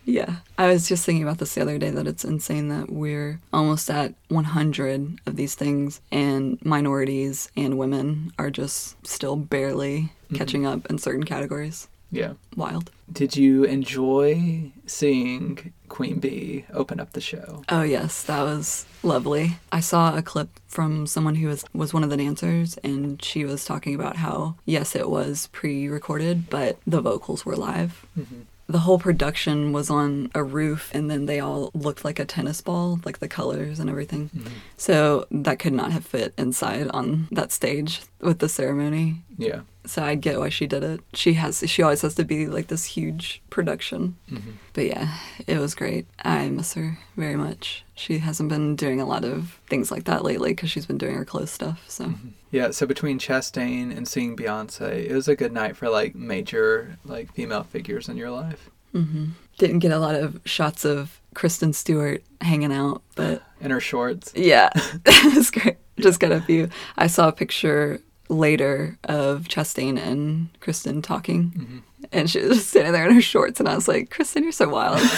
Yeah. 0.04 0.36
I 0.58 0.68
was 0.68 0.88
just 0.88 1.04
thinking 1.04 1.22
about 1.22 1.38
this 1.38 1.54
the 1.54 1.62
other 1.62 1.78
day 1.78 1.90
that 1.90 2.06
it's 2.06 2.24
insane 2.24 2.68
that 2.68 2.90
we're 2.90 3.40
almost 3.52 3.90
at 3.90 4.14
100 4.28 5.20
of 5.26 5.36
these 5.36 5.54
things 5.54 6.00
and 6.12 6.58
minorities 6.64 7.50
and 7.56 7.78
women 7.78 8.32
are 8.38 8.50
just 8.50 9.06
still 9.06 9.36
barely 9.36 10.12
catching 10.34 10.66
up 10.66 10.86
in 10.86 10.98
certain 10.98 11.24
categories. 11.24 11.88
Yeah. 12.10 12.34
Wild. 12.56 12.90
Did 13.12 13.36
you 13.36 13.64
enjoy 13.64 14.70
seeing 14.86 15.72
Queen 15.88 16.20
Bey 16.20 16.64
open 16.72 17.00
up 17.00 17.12
the 17.12 17.20
show? 17.20 17.64
Oh 17.68 17.82
yes, 17.82 18.22
that 18.22 18.42
was 18.42 18.86
lovely. 19.02 19.58
I 19.72 19.80
saw 19.80 20.16
a 20.16 20.22
clip 20.22 20.48
from 20.68 21.06
someone 21.06 21.34
who 21.34 21.48
was 21.48 21.64
was 21.74 21.92
one 21.92 22.04
of 22.04 22.10
the 22.10 22.16
dancers 22.16 22.78
and 22.84 23.22
she 23.22 23.44
was 23.44 23.64
talking 23.64 23.94
about 23.94 24.16
how 24.16 24.54
yes, 24.64 24.94
it 24.94 25.10
was 25.10 25.48
pre-recorded, 25.48 26.48
but 26.48 26.78
the 26.86 27.00
vocals 27.00 27.44
were 27.44 27.56
live. 27.56 28.06
Mm-hmm. 28.18 28.42
The 28.66 28.80
whole 28.80 28.98
production 28.98 29.72
was 29.72 29.90
on 29.90 30.30
a 30.34 30.42
roof 30.42 30.90
and 30.94 31.10
then 31.10 31.26
they 31.26 31.38
all 31.38 31.70
looked 31.74 32.04
like 32.04 32.18
a 32.18 32.24
tennis 32.24 32.60
ball, 32.60 33.00
like 33.04 33.18
the 33.18 33.28
colors 33.28 33.78
and 33.78 33.90
everything. 33.90 34.28
Hmm. 34.28 34.46
So 34.76 35.26
that 35.30 35.58
could 35.58 35.74
not 35.74 35.92
have 35.92 36.06
fit 36.06 36.32
inside 36.38 36.88
on 36.88 37.28
that 37.30 37.52
stage 37.52 38.02
with 38.20 38.38
the 38.38 38.48
ceremony. 38.48 39.22
Yeah. 39.36 39.60
So 39.86 40.02
I 40.02 40.14
get 40.14 40.38
why 40.38 40.48
she 40.48 40.66
did 40.66 40.82
it. 40.82 41.00
She 41.12 41.34
has 41.34 41.62
she 41.66 41.82
always 41.82 42.00
has 42.02 42.14
to 42.14 42.24
be 42.24 42.46
like 42.46 42.68
this 42.68 42.84
huge 42.84 43.42
production. 43.50 44.16
Mm-hmm. 44.30 44.50
But 44.72 44.86
yeah, 44.86 45.14
it 45.46 45.58
was 45.58 45.74
great. 45.74 46.06
I 46.24 46.48
miss 46.48 46.74
her 46.74 46.98
very 47.16 47.36
much. 47.36 47.84
She 47.94 48.18
hasn't 48.18 48.48
been 48.48 48.76
doing 48.76 49.00
a 49.00 49.04
lot 49.06 49.24
of 49.24 49.60
things 49.68 49.90
like 49.90 50.04
that 50.04 50.24
lately 50.24 50.50
because 50.52 50.70
she's 50.70 50.86
been 50.86 50.98
doing 50.98 51.14
her 51.16 51.24
clothes 51.24 51.50
stuff. 51.50 51.84
So 51.88 52.14
Yeah, 52.50 52.70
so 52.70 52.86
between 52.86 53.18
Chastain 53.18 53.94
and 53.96 54.08
seeing 54.08 54.36
Beyonce, 54.36 55.06
it 55.08 55.12
was 55.12 55.28
a 55.28 55.36
good 55.36 55.52
night 55.52 55.76
for 55.76 55.88
like 55.90 56.14
major 56.14 56.96
like 57.04 57.32
female 57.34 57.62
figures 57.64 58.08
in 58.08 58.16
your 58.16 58.30
life. 58.30 58.70
hmm 58.92 59.26
didn't 59.58 59.78
get 59.78 59.92
a 59.92 59.98
lot 60.00 60.16
of 60.16 60.40
shots 60.44 60.84
of 60.84 61.20
Kristen 61.34 61.72
Stewart 61.72 62.24
hanging 62.40 62.72
out, 62.72 63.02
but 63.14 63.42
In 63.60 63.70
her 63.70 63.80
shorts. 63.80 64.32
yeah, 64.34 64.70
it 65.06 65.36
was 65.36 65.50
great. 65.50 65.76
Just 66.00 66.18
got 66.18 66.32
a 66.32 66.40
few. 66.40 66.68
I 66.96 67.06
saw 67.06 67.28
a 67.28 67.32
picture 67.32 68.00
later 68.34 68.98
of 69.04 69.42
Chastain 69.48 69.98
and 69.98 70.48
Kristen 70.60 71.02
talking, 71.02 71.50
Mm-hmm. 71.56 71.78
and 72.12 72.28
she 72.30 72.40
was 72.40 72.58
just 72.58 72.68
standing 72.70 72.92
there 72.92 73.06
in 73.08 73.14
her 73.14 73.22
shorts, 73.22 73.60
and 73.60 73.68
I 73.68 73.74
was 73.74 73.88
like, 73.88 74.10
Kristen, 74.10 74.42
you're 74.42 74.52
so 74.52 74.68
wild. 74.68 75.00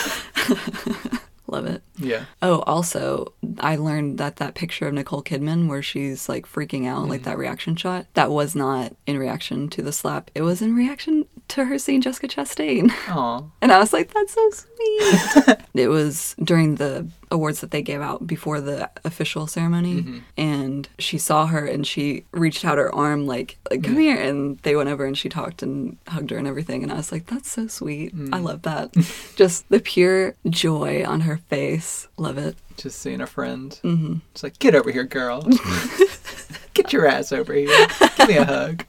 Love 1.49 1.67
it. 1.67 1.81
Yeah. 1.97 2.25
Oh, 2.43 2.59
also, 2.63 3.33
I 3.61 3.77
learned 3.77 4.19
that 4.19 4.37
that 4.37 4.57
picture 4.57 4.89
of 4.89 4.95
Nicole 4.95 5.23
Kidman 5.23 5.69
where 5.69 5.81
she's 5.83 6.29
like 6.29 6.45
freaking 6.45 6.89
out, 6.89 7.07
like 7.09 7.23
that 7.23 7.39
reaction 7.39 7.77
shot, 7.77 8.07
that 8.15 8.33
was 8.33 8.57
not 8.57 8.97
in 9.07 9.17
reaction 9.17 9.69
to 9.69 9.81
the 9.81 9.93
slap. 9.93 10.29
It 10.35 10.43
was 10.43 10.61
in 10.61 10.75
reaction 10.75 11.25
to 11.49 11.67
her 11.67 11.79
seeing 11.79 12.01
Jessica 12.01 12.27
Chastain. 12.27 12.91
Aw. 13.09 13.45
And 13.63 13.71
I 13.71 13.79
was 13.79 13.93
like, 13.93 14.13
that's 14.13 14.35
so 14.35 14.51
sweet. 14.51 15.59
it 15.75 15.87
was 15.87 16.35
during 16.43 16.75
the 16.77 17.07
awards 17.31 17.61
that 17.61 17.71
they 17.71 17.83
gave 17.83 18.01
out 18.01 18.27
before 18.27 18.61
the 18.61 18.91
official 19.05 19.47
ceremony. 19.47 20.23
And 20.37 20.89
she 20.99 21.19
saw 21.19 21.47
her 21.47 21.67
and 21.67 21.87
she 21.87 22.25
reached 22.33 22.65
out 22.65 22.79
her 22.79 22.95
arm, 22.95 23.27
like, 23.27 23.59
like 23.71 23.83
come 23.83 23.99
here. 23.99 24.17
And 24.21 24.59
they 24.59 24.77
went 24.77 24.89
over 24.89 25.05
and 25.05 25.17
she 25.19 25.29
talked 25.29 25.63
and 25.63 25.97
hugged 26.09 26.31
her 26.31 26.39
and 26.39 26.47
everything. 26.47 26.83
And 26.83 26.93
I 26.93 26.97
was 26.97 27.11
like, 27.13 27.27
that's 27.27 27.51
so 27.51 27.67
sweet. 27.67 28.13
I 28.33 28.39
love 28.39 28.63
that. 28.63 28.93
Just 29.37 29.69
the 29.69 29.81
pure 29.81 30.35
joy 30.49 31.05
on 31.05 31.21
her 31.23 31.37
face. 31.37 32.09
Love 32.17 32.39
it. 32.39 32.57
Just 32.77 32.99
seeing 33.01 33.21
a 33.21 33.27
friend. 33.27 33.73
hmm 33.83 34.17
It's 34.33 34.43
like, 34.43 34.59
get 34.59 34.75
over 34.75 34.91
here, 34.91 35.05
girl. 35.05 35.43
get 36.75 36.93
your 36.93 37.07
ass 37.07 37.33
over 37.33 37.53
here. 37.55 37.87
Give 38.17 38.29
me 38.29 38.37
a 38.37 38.45
hug. 38.45 38.85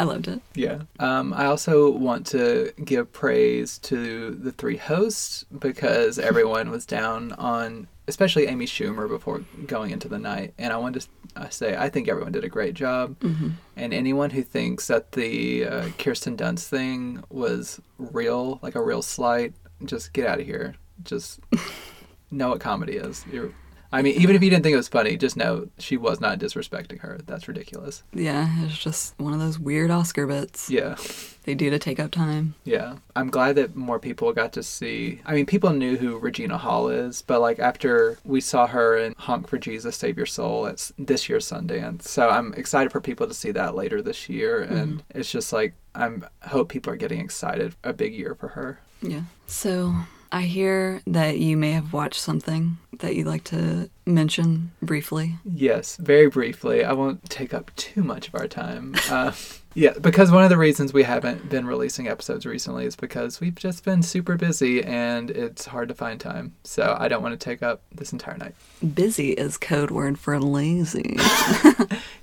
I 0.00 0.04
loved 0.04 0.28
it. 0.28 0.40
Yeah. 0.54 0.80
Um, 0.98 1.34
I 1.34 1.44
also 1.44 1.90
want 1.90 2.26
to 2.28 2.72
give 2.82 3.12
praise 3.12 3.76
to 3.80 4.30
the 4.30 4.50
three 4.50 4.78
hosts 4.78 5.44
because 5.58 6.18
everyone 6.30 6.70
was 6.70 6.86
down 6.86 7.32
on, 7.32 7.86
especially 8.08 8.46
Amy 8.46 8.64
Schumer 8.64 9.06
before 9.06 9.44
going 9.66 9.90
into 9.90 10.08
the 10.08 10.18
night. 10.18 10.54
And 10.56 10.72
I 10.72 10.78
wanted 10.78 11.02
to 11.34 11.50
say, 11.50 11.76
I 11.76 11.90
think 11.90 12.08
everyone 12.08 12.32
did 12.32 12.44
a 12.44 12.48
great 12.48 12.72
job. 12.72 13.20
hmm 13.20 13.50
And 13.76 13.92
anyone 13.92 14.30
who 14.30 14.42
thinks 14.42 14.86
that 14.86 15.12
the 15.12 15.66
uh, 15.66 15.88
Kirsten 15.98 16.34
Dunst 16.34 16.66
thing 16.68 17.22
was 17.28 17.78
real, 17.98 18.58
like 18.62 18.76
a 18.76 18.82
real 18.82 19.02
slight, 19.02 19.52
just 19.84 20.14
get 20.14 20.26
out 20.26 20.40
of 20.40 20.46
here. 20.46 20.76
Just 21.04 21.40
know 22.30 22.48
what 22.48 22.60
comedy 22.60 22.96
is. 22.96 23.22
You're 23.30 23.52
I 23.92 24.02
mean, 24.02 24.20
even 24.20 24.36
if 24.36 24.42
you 24.42 24.50
didn't 24.50 24.62
think 24.62 24.74
it 24.74 24.76
was 24.76 24.88
funny, 24.88 25.16
just 25.16 25.36
know 25.36 25.68
she 25.78 25.96
was 25.96 26.20
not 26.20 26.38
disrespecting 26.38 27.00
her. 27.00 27.18
That's 27.26 27.48
ridiculous. 27.48 28.02
Yeah, 28.12 28.48
it's 28.64 28.78
just 28.78 29.18
one 29.18 29.32
of 29.32 29.40
those 29.40 29.58
weird 29.58 29.90
Oscar 29.90 30.26
bits 30.28 30.70
Yeah. 30.70 30.96
they 31.44 31.54
do 31.56 31.70
to 31.70 31.78
take 31.78 31.98
up 31.98 32.12
time. 32.12 32.54
Yeah. 32.64 32.96
I'm 33.16 33.30
glad 33.30 33.56
that 33.56 33.74
more 33.74 33.98
people 33.98 34.32
got 34.32 34.52
to 34.52 34.62
see. 34.62 35.20
I 35.26 35.34
mean, 35.34 35.44
people 35.46 35.70
knew 35.70 35.96
who 35.96 36.18
Regina 36.18 36.56
Hall 36.56 36.88
is, 36.88 37.22
but 37.22 37.40
like 37.40 37.58
after 37.58 38.18
we 38.24 38.40
saw 38.40 38.68
her 38.68 38.96
in 38.96 39.14
Honk 39.18 39.48
for 39.48 39.58
Jesus, 39.58 39.96
Save 39.96 40.16
Your 40.16 40.26
Soul, 40.26 40.66
it's 40.66 40.92
this 40.96 41.28
year's 41.28 41.50
Sundance. 41.50 42.02
So 42.02 42.28
I'm 42.28 42.54
excited 42.54 42.92
for 42.92 43.00
people 43.00 43.26
to 43.26 43.34
see 43.34 43.50
that 43.52 43.74
later 43.74 44.00
this 44.02 44.28
year. 44.28 44.60
Mm-hmm. 44.62 44.76
And 44.76 45.02
it's 45.10 45.32
just 45.32 45.52
like, 45.52 45.74
I'm 45.96 46.24
hope 46.42 46.68
people 46.68 46.92
are 46.92 46.96
getting 46.96 47.20
excited. 47.20 47.74
A 47.82 47.92
big 47.92 48.14
year 48.14 48.36
for 48.36 48.48
her. 48.48 48.78
Yeah. 49.02 49.22
So 49.48 49.94
I 50.32 50.42
hear 50.42 51.02
that 51.06 51.38
you 51.38 51.56
may 51.56 51.72
have 51.72 51.92
watched 51.92 52.20
something 52.20 52.78
that 52.98 53.16
you'd 53.16 53.26
like 53.26 53.44
to 53.44 53.90
mention 54.06 54.72
briefly. 54.82 55.36
Yes, 55.44 55.96
very 55.96 56.28
briefly. 56.28 56.84
I 56.84 56.92
won't 56.92 57.28
take 57.28 57.52
up 57.52 57.74
too 57.76 58.02
much 58.02 58.28
of 58.28 58.34
our 58.34 58.46
time. 58.46 58.94
Uh, 59.10 59.32
yeah, 59.74 59.94
because 60.00 60.30
one 60.30 60.44
of 60.44 60.50
the 60.50 60.58
reasons 60.58 60.92
we 60.92 61.02
haven't 61.02 61.48
been 61.48 61.66
releasing 61.66 62.06
episodes 62.08 62.46
recently 62.46 62.84
is 62.84 62.94
because 62.94 63.40
we've 63.40 63.54
just 63.54 63.84
been 63.84 64.02
super 64.02 64.36
busy 64.36 64.84
and 64.84 65.30
it's 65.30 65.66
hard 65.66 65.88
to 65.88 65.94
find 65.94 66.20
time. 66.20 66.54
So 66.64 66.96
I 66.98 67.08
don't 67.08 67.22
want 67.22 67.38
to 67.38 67.44
take 67.44 67.62
up 67.62 67.82
this 67.92 68.12
entire 68.12 68.36
night. 68.36 68.54
Busy 68.94 69.30
is 69.32 69.56
code 69.56 69.90
word 69.90 70.18
for 70.18 70.38
lazy. 70.38 71.16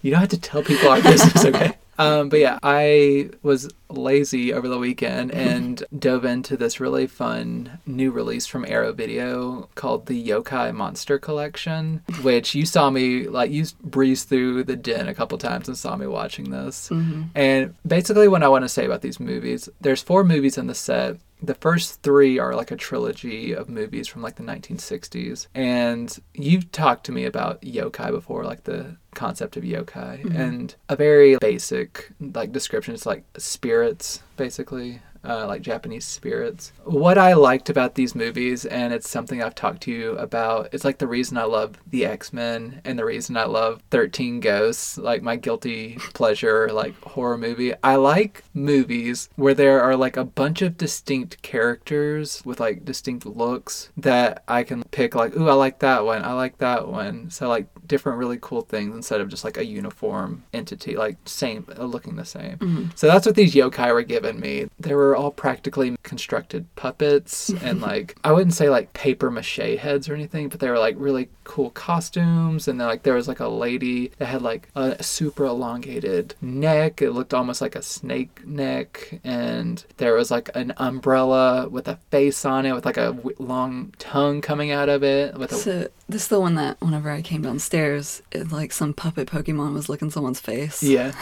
You 0.02 0.12
don't 0.12 0.20
have 0.22 0.30
to 0.30 0.40
tell 0.40 0.64
people 0.64 0.90
our 0.90 1.02
business, 1.02 1.44
okay? 1.46 1.74
Um, 1.98 2.30
but 2.30 2.39
yeah, 2.39 2.60
I 2.62 3.32
was 3.42 3.70
lazy 3.89 4.54
over 4.54 4.68
the 4.68 4.77
weekend 4.77 5.32
and 5.48 5.84
dove 5.98 6.25
into 6.25 6.58
this 6.58 6.80
really 6.80 7.08
fun 7.08 7.80
new 7.86 8.12
release 8.12 8.46
from 8.46 8.66
Arrow 8.66 8.94
Video 8.94 9.70
called 9.75 10.06
the 10.08 10.27
Yokai 10.27 10.74
Monster 10.74 11.18
Collection, 11.18 12.04
which 12.22 12.54
you 12.54 12.66
saw 12.66 12.89
me 12.89 13.27
like 13.27 13.51
you 13.51 13.66
breezed 13.84 14.30
through 14.30 14.63
the 14.63 14.75
den 14.75 15.08
a 15.08 15.13
couple 15.16 15.38
times 15.38 15.68
and 15.68 15.77
saw 15.77 15.96
me 15.96 16.08
watching 16.08 16.51
this. 16.51 16.89
And 17.36 17.75
basically, 17.86 18.27
what 18.27 18.44
I 18.44 18.48
want 18.48 18.63
to 18.63 18.70
say 18.70 18.86
about 18.86 19.01
these 19.01 19.20
movies, 19.20 19.70
there's 19.82 20.01
four 20.01 20.24
movies 20.24 20.58
in 20.58 20.68
the 20.68 20.75
set. 20.75 21.18
The 21.41 21.56
first 21.56 22.01
three 22.01 22.39
are 22.39 22.56
like 22.56 22.72
a 22.72 22.75
trilogy 22.75 23.53
of 23.53 23.70
movies 23.70 24.08
from 24.08 24.22
like 24.22 24.36
the 24.36 24.44
1960s. 24.44 25.48
And 25.53 26.17
you've 26.34 26.72
talked 26.72 27.06
to 27.06 27.12
me 27.12 27.25
about 27.25 27.62
yokai 27.62 28.12
before, 28.12 28.44
like 28.44 28.63
the 28.63 28.98
concept 29.13 29.58
of 29.58 29.63
yokai. 29.63 30.24
Mm-hmm. 30.24 30.36
And 30.36 30.75
a 30.89 30.96
very 30.96 31.38
basic 31.39 32.12
like 32.20 32.51
description 32.51 32.94
is 32.94 33.06
like 33.06 33.24
spirits, 33.38 34.24
basically. 34.36 35.01
Uh, 35.24 35.48
like 35.48 35.62
Japanese 35.62 36.06
spirits. 36.06 36.72
What 36.84 37.18
I 37.18 37.34
liked 37.34 37.70
about 37.70 37.96
these 37.96 38.16
movies, 38.16 38.66
and 38.66 38.94
it's 38.94 39.10
something 39.10 39.42
I've 39.42 39.56
talked 39.56 39.82
to 39.84 39.92
you 39.92 40.18
about, 40.18 40.70
it's 40.74 40.86
like 40.86 40.98
the 40.98 41.08
reason 41.08 41.38
I 41.38 41.44
love 41.44 41.76
the 41.88 42.06
X 42.06 42.34
Men 42.34 42.82
and 42.86 42.98
the 42.98 43.06
reason 43.06 43.38
I 43.38 43.46
love 43.46 43.82
13 43.92 44.40
Ghosts, 44.40 44.98
like 44.98 45.22
my 45.22 45.36
guilty 45.36 45.98
pleasure, 46.14 46.70
like 46.72 47.00
horror 47.02 47.38
movie. 47.38 47.74
I 47.84 47.96
like 47.96 48.44
movies 48.54 49.30
where 49.36 49.54
there 49.54 49.82
are 49.82 49.96
like 49.96 50.18
a 50.18 50.24
bunch 50.26 50.62
of 50.62 50.78
distinct 50.78 51.42
characters 51.42 52.42
with 52.46 52.60
like 52.60 52.86
distinct 52.86 53.26
looks 53.26 53.92
that 53.98 54.44
I 54.48 54.64
can 54.64 54.84
pick, 54.84 55.16
like, 55.16 55.36
ooh, 55.36 55.50
I 55.50 55.54
like 55.54 55.80
that 55.80 56.06
one, 56.06 56.24
I 56.24 56.34
like 56.34 56.58
that 56.60 56.88
one. 56.88 57.30
So, 57.30 57.48
like, 57.48 57.68
different 57.86 58.18
really 58.18 58.38
cool 58.42 58.62
things 58.62 58.96
instead 58.96 59.22
of 59.22 59.30
just 59.30 59.44
like 59.44 59.58
a 59.58 59.66
uniform 59.66 60.44
entity, 60.54 60.96
like, 60.96 61.18
same, 61.26 61.66
looking 61.78 62.16
the 62.16 62.26
same. 62.26 62.92
So, 62.96 63.08
that's 63.08 63.26
what 63.26 63.36
these 63.36 63.54
yokai 63.54 63.94
were 63.94 64.04
giving 64.04 64.40
me. 64.40 64.68
They 64.80 64.94
were 64.94 65.07
all 65.16 65.32
practically 65.32 65.96
constructed 66.04 66.74
puppets 66.76 67.50
and 67.62 67.82
like, 67.82 68.18
I 68.24 68.32
wouldn't 68.32 68.54
say 68.54 68.70
like 68.70 68.94
paper 68.94 69.30
mache 69.32 69.78
heads 69.78 70.10
or 70.10 70.14
anything, 70.14 70.50
but 70.50 70.60
they 70.60 70.70
were 70.70 70.80
like 70.80 70.96
really 70.98 71.30
cool 71.44 71.70
costumes. 71.72 72.68
And 72.68 72.80
then, 72.80 72.88
like, 72.88 73.04
there 73.04 73.16
was 73.16 73.28
like 73.28 73.40
a 73.40 73.48
lady 73.48 74.12
that 74.18 74.26
had 74.26 74.42
like 74.42 74.70
a 74.76 75.02
super 75.04 75.46
elongated 75.46 76.36
neck. 76.42 77.02
It 77.02 77.12
looked 77.12 77.34
almost 77.34 77.62
like 77.62 77.76
a 77.76 77.82
snake 77.82 78.46
neck. 78.46 79.20
And 79.24 79.84
there 79.98 80.14
was 80.14 80.30
like 80.30 80.50
an 80.56 80.74
umbrella 80.78 81.70
with 81.70 81.88
a 81.88 81.98
face 82.12 82.46
on 82.46 82.66
it 82.66 82.74
with 82.74 82.86
like 82.86 82.98
a 82.98 83.14
w- 83.14 83.36
long 83.40 83.94
tongue 83.98 84.42
coming 84.42 84.72
out 84.72 84.90
of 84.90 85.04
it. 85.04 85.38
With 85.38 85.52
a, 85.54 85.56
So 85.56 85.88
this 86.10 86.24
is 86.24 86.28
the 86.28 86.40
one 86.40 86.56
that 86.56 86.80
whenever 86.82 87.10
I 87.10 87.22
came 87.22 87.42
downstairs, 87.42 88.22
it, 88.32 88.52
like 88.52 88.72
some 88.72 88.94
puppet 88.94 89.28
Pokemon 89.28 89.74
was 89.74 89.90
licking 89.90 90.12
someone's 90.12 90.40
face. 90.40 90.84
Yeah. 90.84 91.14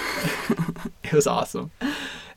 it 1.04 1.14
was 1.14 1.28
awesome. 1.28 1.72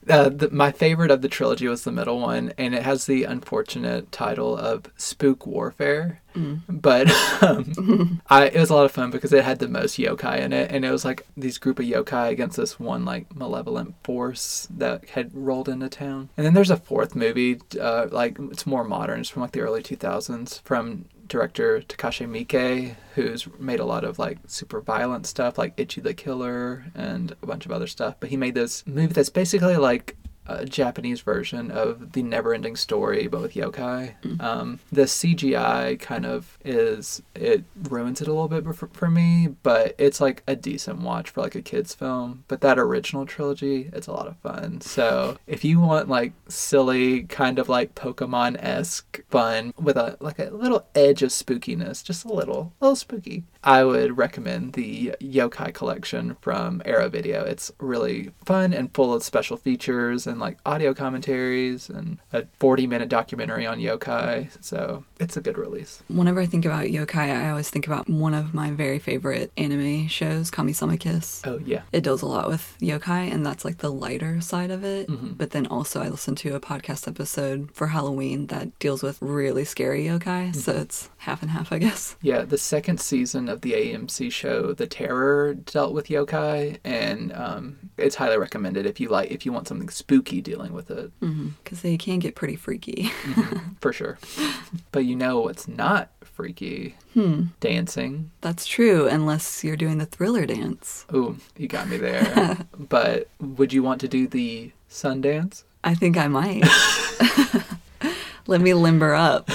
Uh, 0.08 0.28
the, 0.28 0.48
my 0.50 0.72
favorite 0.72 1.10
of 1.10 1.22
the 1.22 1.28
trilogy 1.28 1.68
was 1.68 1.84
the 1.84 1.92
middle 1.92 2.20
one, 2.20 2.52
and 2.56 2.74
it 2.74 2.82
has 2.82 3.06
the 3.06 3.24
unfortunate 3.24 4.10
title 4.12 4.56
of 4.56 4.90
Spook 4.96 5.46
Warfare. 5.46 6.20
But 6.68 7.10
um, 7.42 8.22
I, 8.28 8.46
it 8.46 8.58
was 8.58 8.70
a 8.70 8.74
lot 8.74 8.84
of 8.84 8.92
fun 8.92 9.10
because 9.10 9.32
it 9.32 9.44
had 9.44 9.58
the 9.58 9.68
most 9.68 9.98
yokai 9.98 10.38
in 10.38 10.52
it, 10.52 10.70
and 10.70 10.84
it 10.84 10.90
was 10.90 11.04
like 11.04 11.26
these 11.36 11.58
group 11.58 11.78
of 11.78 11.86
yokai 11.86 12.30
against 12.30 12.56
this 12.56 12.78
one 12.78 13.04
like 13.04 13.34
malevolent 13.34 13.94
force 14.04 14.68
that 14.70 15.10
had 15.10 15.34
rolled 15.34 15.68
into 15.68 15.88
town. 15.88 16.28
And 16.36 16.46
then 16.46 16.54
there's 16.54 16.70
a 16.70 16.76
fourth 16.76 17.14
movie, 17.14 17.60
uh, 17.80 18.06
like 18.10 18.38
it's 18.38 18.66
more 18.66 18.84
modern, 18.84 19.20
it's 19.20 19.28
from 19.28 19.42
like 19.42 19.52
the 19.52 19.60
early 19.60 19.82
2000s, 19.82 20.62
from 20.62 21.06
director 21.28 21.80
Takashi 21.82 22.26
Miike, 22.26 22.96
who's 23.14 23.46
made 23.58 23.80
a 23.80 23.84
lot 23.84 24.04
of 24.04 24.18
like 24.18 24.38
super 24.46 24.80
violent 24.80 25.26
stuff 25.26 25.58
like 25.58 25.78
Ichi 25.78 26.00
the 26.00 26.14
Killer 26.14 26.86
and 26.94 27.34
a 27.42 27.46
bunch 27.46 27.66
of 27.66 27.72
other 27.72 27.86
stuff. 27.86 28.16
But 28.20 28.30
he 28.30 28.36
made 28.36 28.54
this 28.54 28.86
movie 28.86 29.12
that's 29.12 29.30
basically 29.30 29.76
like 29.76 30.16
a 30.48 30.64
Japanese 30.64 31.20
version 31.20 31.70
of 31.70 32.12
the 32.12 32.22
never 32.22 32.54
ending 32.54 32.76
story, 32.76 33.26
but 33.26 33.40
with 33.40 33.54
yokai. 33.54 34.14
Um, 34.40 34.80
the 34.90 35.02
CGI 35.02 35.98
kind 36.00 36.26
of 36.26 36.58
is, 36.64 37.22
it 37.34 37.64
ruins 37.88 38.20
it 38.20 38.28
a 38.28 38.32
little 38.32 38.48
bit 38.48 38.64
for, 38.74 38.88
for 38.88 39.10
me, 39.10 39.48
but 39.62 39.94
it's 39.98 40.20
like 40.20 40.42
a 40.46 40.56
decent 40.56 41.00
watch 41.00 41.30
for 41.30 41.42
like 41.42 41.54
a 41.54 41.62
kid's 41.62 41.94
film. 41.94 42.44
But 42.48 42.60
that 42.62 42.78
original 42.78 43.26
trilogy, 43.26 43.90
it's 43.92 44.06
a 44.06 44.12
lot 44.12 44.26
of 44.26 44.36
fun. 44.38 44.80
So 44.80 45.36
if 45.46 45.64
you 45.64 45.80
want 45.80 46.08
like 46.08 46.32
silly, 46.48 47.22
kind 47.24 47.58
of 47.58 47.68
like 47.68 47.94
Pokemon 47.94 48.56
esque 48.62 49.20
fun 49.28 49.74
with 49.78 49.96
a 49.96 50.16
like 50.20 50.38
a 50.38 50.50
little 50.50 50.86
edge 50.94 51.22
of 51.22 51.30
spookiness, 51.30 52.02
just 52.02 52.24
a 52.24 52.32
little, 52.32 52.72
a 52.80 52.84
little 52.86 52.96
spooky, 52.96 53.44
I 53.64 53.82
would 53.84 54.16
recommend 54.16 54.74
the 54.74 55.14
Yokai 55.20 55.74
collection 55.74 56.36
from 56.40 56.80
Arrow 56.84 57.08
Video. 57.08 57.42
It's 57.44 57.72
really 57.80 58.30
fun 58.44 58.72
and 58.72 58.92
full 58.94 59.12
of 59.12 59.22
special 59.24 59.56
features 59.56 60.26
and 60.26 60.38
like 60.38 60.58
audio 60.64 60.94
commentaries 60.94 61.90
and 61.90 62.18
a 62.32 62.44
40 62.60 62.86
minute 62.86 63.08
documentary 63.08 63.66
on 63.66 63.78
yokai. 63.80 64.48
So 64.64 65.04
it's 65.18 65.36
a 65.36 65.40
good 65.40 65.58
release. 65.58 66.02
Whenever 66.08 66.40
I 66.40 66.46
think 66.46 66.64
about 66.64 66.84
yokai, 66.86 67.16
I 67.36 67.50
always 67.50 67.68
think 67.68 67.86
about 67.86 68.08
one 68.08 68.32
of 68.32 68.54
my 68.54 68.70
very 68.70 69.00
favorite 69.00 69.50
anime 69.56 70.06
shows, 70.06 70.50
Kami-sama 70.50 70.96
Kiss. 70.96 71.42
Oh, 71.44 71.58
yeah. 71.64 71.82
It 71.92 72.04
deals 72.04 72.22
a 72.22 72.26
lot 72.26 72.48
with 72.48 72.76
yokai, 72.80 73.32
and 73.32 73.44
that's 73.44 73.64
like 73.64 73.78
the 73.78 73.90
lighter 73.90 74.40
side 74.40 74.70
of 74.70 74.84
it. 74.84 75.08
Mm-hmm. 75.08 75.32
But 75.32 75.50
then 75.50 75.66
also, 75.66 76.00
I 76.00 76.08
listened 76.08 76.38
to 76.38 76.54
a 76.54 76.60
podcast 76.60 77.08
episode 77.08 77.70
for 77.72 77.88
Halloween 77.88 78.46
that 78.46 78.78
deals 78.78 79.02
with 79.02 79.20
really 79.20 79.64
scary 79.64 80.04
yokai. 80.04 80.54
So 80.54 80.72
Mm-hmm. 80.72 80.82
it's 80.82 81.10
half 81.18 81.42
and 81.42 81.50
half, 81.50 81.72
I 81.72 81.78
guess. 81.78 82.14
Yeah, 82.22 82.42
the 82.42 82.58
second 82.58 83.00
season 83.00 83.47
of 83.48 83.60
the 83.62 83.72
AMC 83.72 84.32
show, 84.32 84.72
The 84.72 84.86
Terror, 84.86 85.54
dealt 85.54 85.92
with 85.92 86.08
yokai, 86.08 86.78
and 86.84 87.32
um, 87.32 87.90
it's 87.96 88.16
highly 88.16 88.38
recommended 88.38 88.86
if 88.86 89.00
you 89.00 89.08
like 89.08 89.30
if 89.30 89.44
you 89.44 89.52
want 89.52 89.68
something 89.68 89.88
spooky 89.88 90.40
dealing 90.40 90.72
with 90.72 90.90
it, 90.90 91.10
mm-hmm. 91.20 91.48
Because 91.62 91.82
they 91.82 91.96
can 91.96 92.18
get 92.18 92.34
pretty 92.34 92.56
freaky. 92.56 93.10
Mm-hmm. 93.22 93.74
for 93.80 93.92
sure. 93.92 94.18
but 94.92 95.04
you 95.04 95.16
know 95.16 95.40
what's 95.40 95.68
not 95.68 96.10
freaky? 96.22 96.94
Hmm. 97.14 97.46
Dancing. 97.60 98.30
that's 98.40 98.64
true, 98.66 99.08
unless 99.08 99.64
you're 99.64 99.76
doing 99.76 99.98
the 99.98 100.06
thriller 100.06 100.46
dance. 100.46 101.04
Ooh, 101.12 101.36
you 101.56 101.66
got 101.66 101.88
me 101.88 101.96
there. 101.96 102.58
but 102.78 103.28
would 103.40 103.72
you 103.72 103.82
want 103.82 104.00
to 104.02 104.08
do 104.08 104.28
the 104.28 104.72
Sundance? 104.90 105.64
I 105.82 105.94
think 105.94 106.16
I 106.16 106.28
might. 106.28 106.64
Let 108.46 108.60
me 108.60 108.72
limber 108.72 109.14
up. 109.14 109.50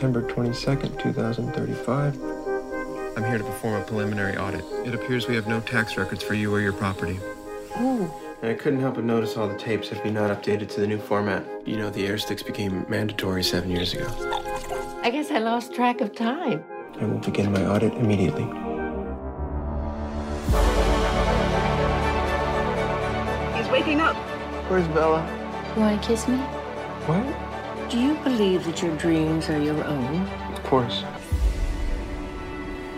September 0.00 0.22
22nd, 0.22 0.98
2035. 0.98 2.18
I'm 3.18 3.22
here 3.22 3.36
to 3.36 3.44
perform 3.44 3.82
a 3.82 3.84
preliminary 3.84 4.34
audit. 4.34 4.64
It 4.86 4.94
appears 4.94 5.28
we 5.28 5.34
have 5.34 5.46
no 5.46 5.60
tax 5.60 5.98
records 5.98 6.22
for 6.22 6.32
you 6.32 6.50
or 6.54 6.58
your 6.58 6.72
property. 6.72 7.20
And 7.76 8.10
I 8.42 8.54
couldn't 8.54 8.80
help 8.80 8.94
but 8.94 9.04
notice 9.04 9.36
all 9.36 9.46
the 9.46 9.58
tapes 9.58 9.90
have 9.90 10.02
been 10.02 10.14
not 10.14 10.30
updated 10.30 10.70
to 10.70 10.80
the 10.80 10.86
new 10.86 10.96
format. 10.96 11.44
You 11.66 11.76
know, 11.76 11.90
the 11.90 12.06
air 12.06 12.16
sticks 12.16 12.42
became 12.42 12.86
mandatory 12.88 13.42
seven 13.42 13.70
years 13.70 13.92
ago. 13.92 14.06
I 15.02 15.10
guess 15.10 15.30
I 15.30 15.38
lost 15.38 15.74
track 15.74 16.00
of 16.00 16.14
time. 16.14 16.64
I 16.98 17.04
will 17.04 17.18
begin 17.18 17.52
my 17.52 17.66
audit 17.66 17.92
immediately. 17.92 18.44
He's 23.54 23.70
waking 23.70 24.00
up. 24.00 24.16
Where's 24.70 24.88
Bella? 24.88 25.20
You 25.76 25.82
want 25.82 26.00
to 26.00 26.08
kiss 26.08 26.26
me? 26.26 26.38
What? 27.04 27.49
Do 27.90 27.98
you 27.98 28.14
believe 28.22 28.64
that 28.66 28.80
your 28.82 28.96
dreams 28.98 29.48
are 29.48 29.60
your 29.60 29.82
own? 29.82 30.22
Of 30.52 30.62
course. 30.62 31.02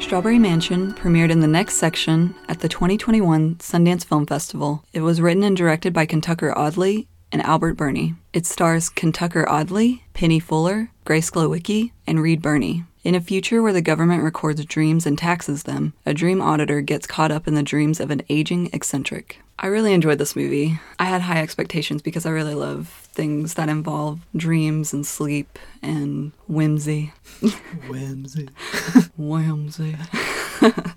Strawberry 0.01 0.39
Mansion 0.39 0.93
premiered 0.93 1.31
in 1.31 1.41
the 1.41 1.47
next 1.47 1.77
section 1.77 2.35
at 2.47 2.61
the 2.61 2.69
2021 2.69 3.55
Sundance 3.55 4.05
Film 4.05 4.27
Festival. 4.27 4.85
It 4.93 5.01
was 5.01 5.23
written 5.23 5.45
and 5.45 5.57
directed 5.57 5.95
by 5.95 6.05
Kentucker 6.05 6.53
Audley 6.59 7.09
and 7.33 7.41
Albert 7.41 7.79
Birney. 7.79 8.17
It 8.35 8.45
stars 8.45 8.91
Kentucker 8.91 9.49
Audley, 9.49 10.05
Penny 10.13 10.39
Fuller, 10.39 10.91
Grace 11.07 11.31
Glowicki, 11.31 11.93
and 12.07 12.21
Reed 12.21 12.43
Birney. 12.43 12.85
In 13.05 13.17
a 13.17 13.21
future 13.21 13.61
where 13.61 13.73
the 13.73 13.83
government 13.83 14.23
records 14.23 14.65
dreams 14.65 15.07
and 15.07 15.19
taxes 15.19 15.65
them, 15.65 15.93
a 16.07 16.15
dream 16.15 16.41
auditor 16.41 16.81
gets 16.81 17.05
caught 17.05 17.33
up 17.33 17.49
in 17.49 17.55
the 17.55 17.63
dreams 17.65 17.99
of 17.99 18.13
an 18.13 18.23
aging 18.29 18.71
eccentric. 18.73 19.41
I 19.59 19.67
really 19.67 19.93
enjoyed 19.93 20.19
this 20.19 20.37
movie. 20.37 20.79
I 21.01 21.07
had 21.07 21.23
high 21.23 21.43
expectations 21.43 22.01
because 22.01 22.27
I 22.27 22.31
really 22.31 22.55
love 22.55 23.09
things 23.13 23.55
that 23.55 23.69
involve 23.69 24.21
dreams 24.37 24.93
and 24.93 25.05
sleep 25.05 25.59
and 25.83 26.31
whimsy. 26.47 27.13
Whimsy. 27.89 28.49
Whimsy. 29.17 29.97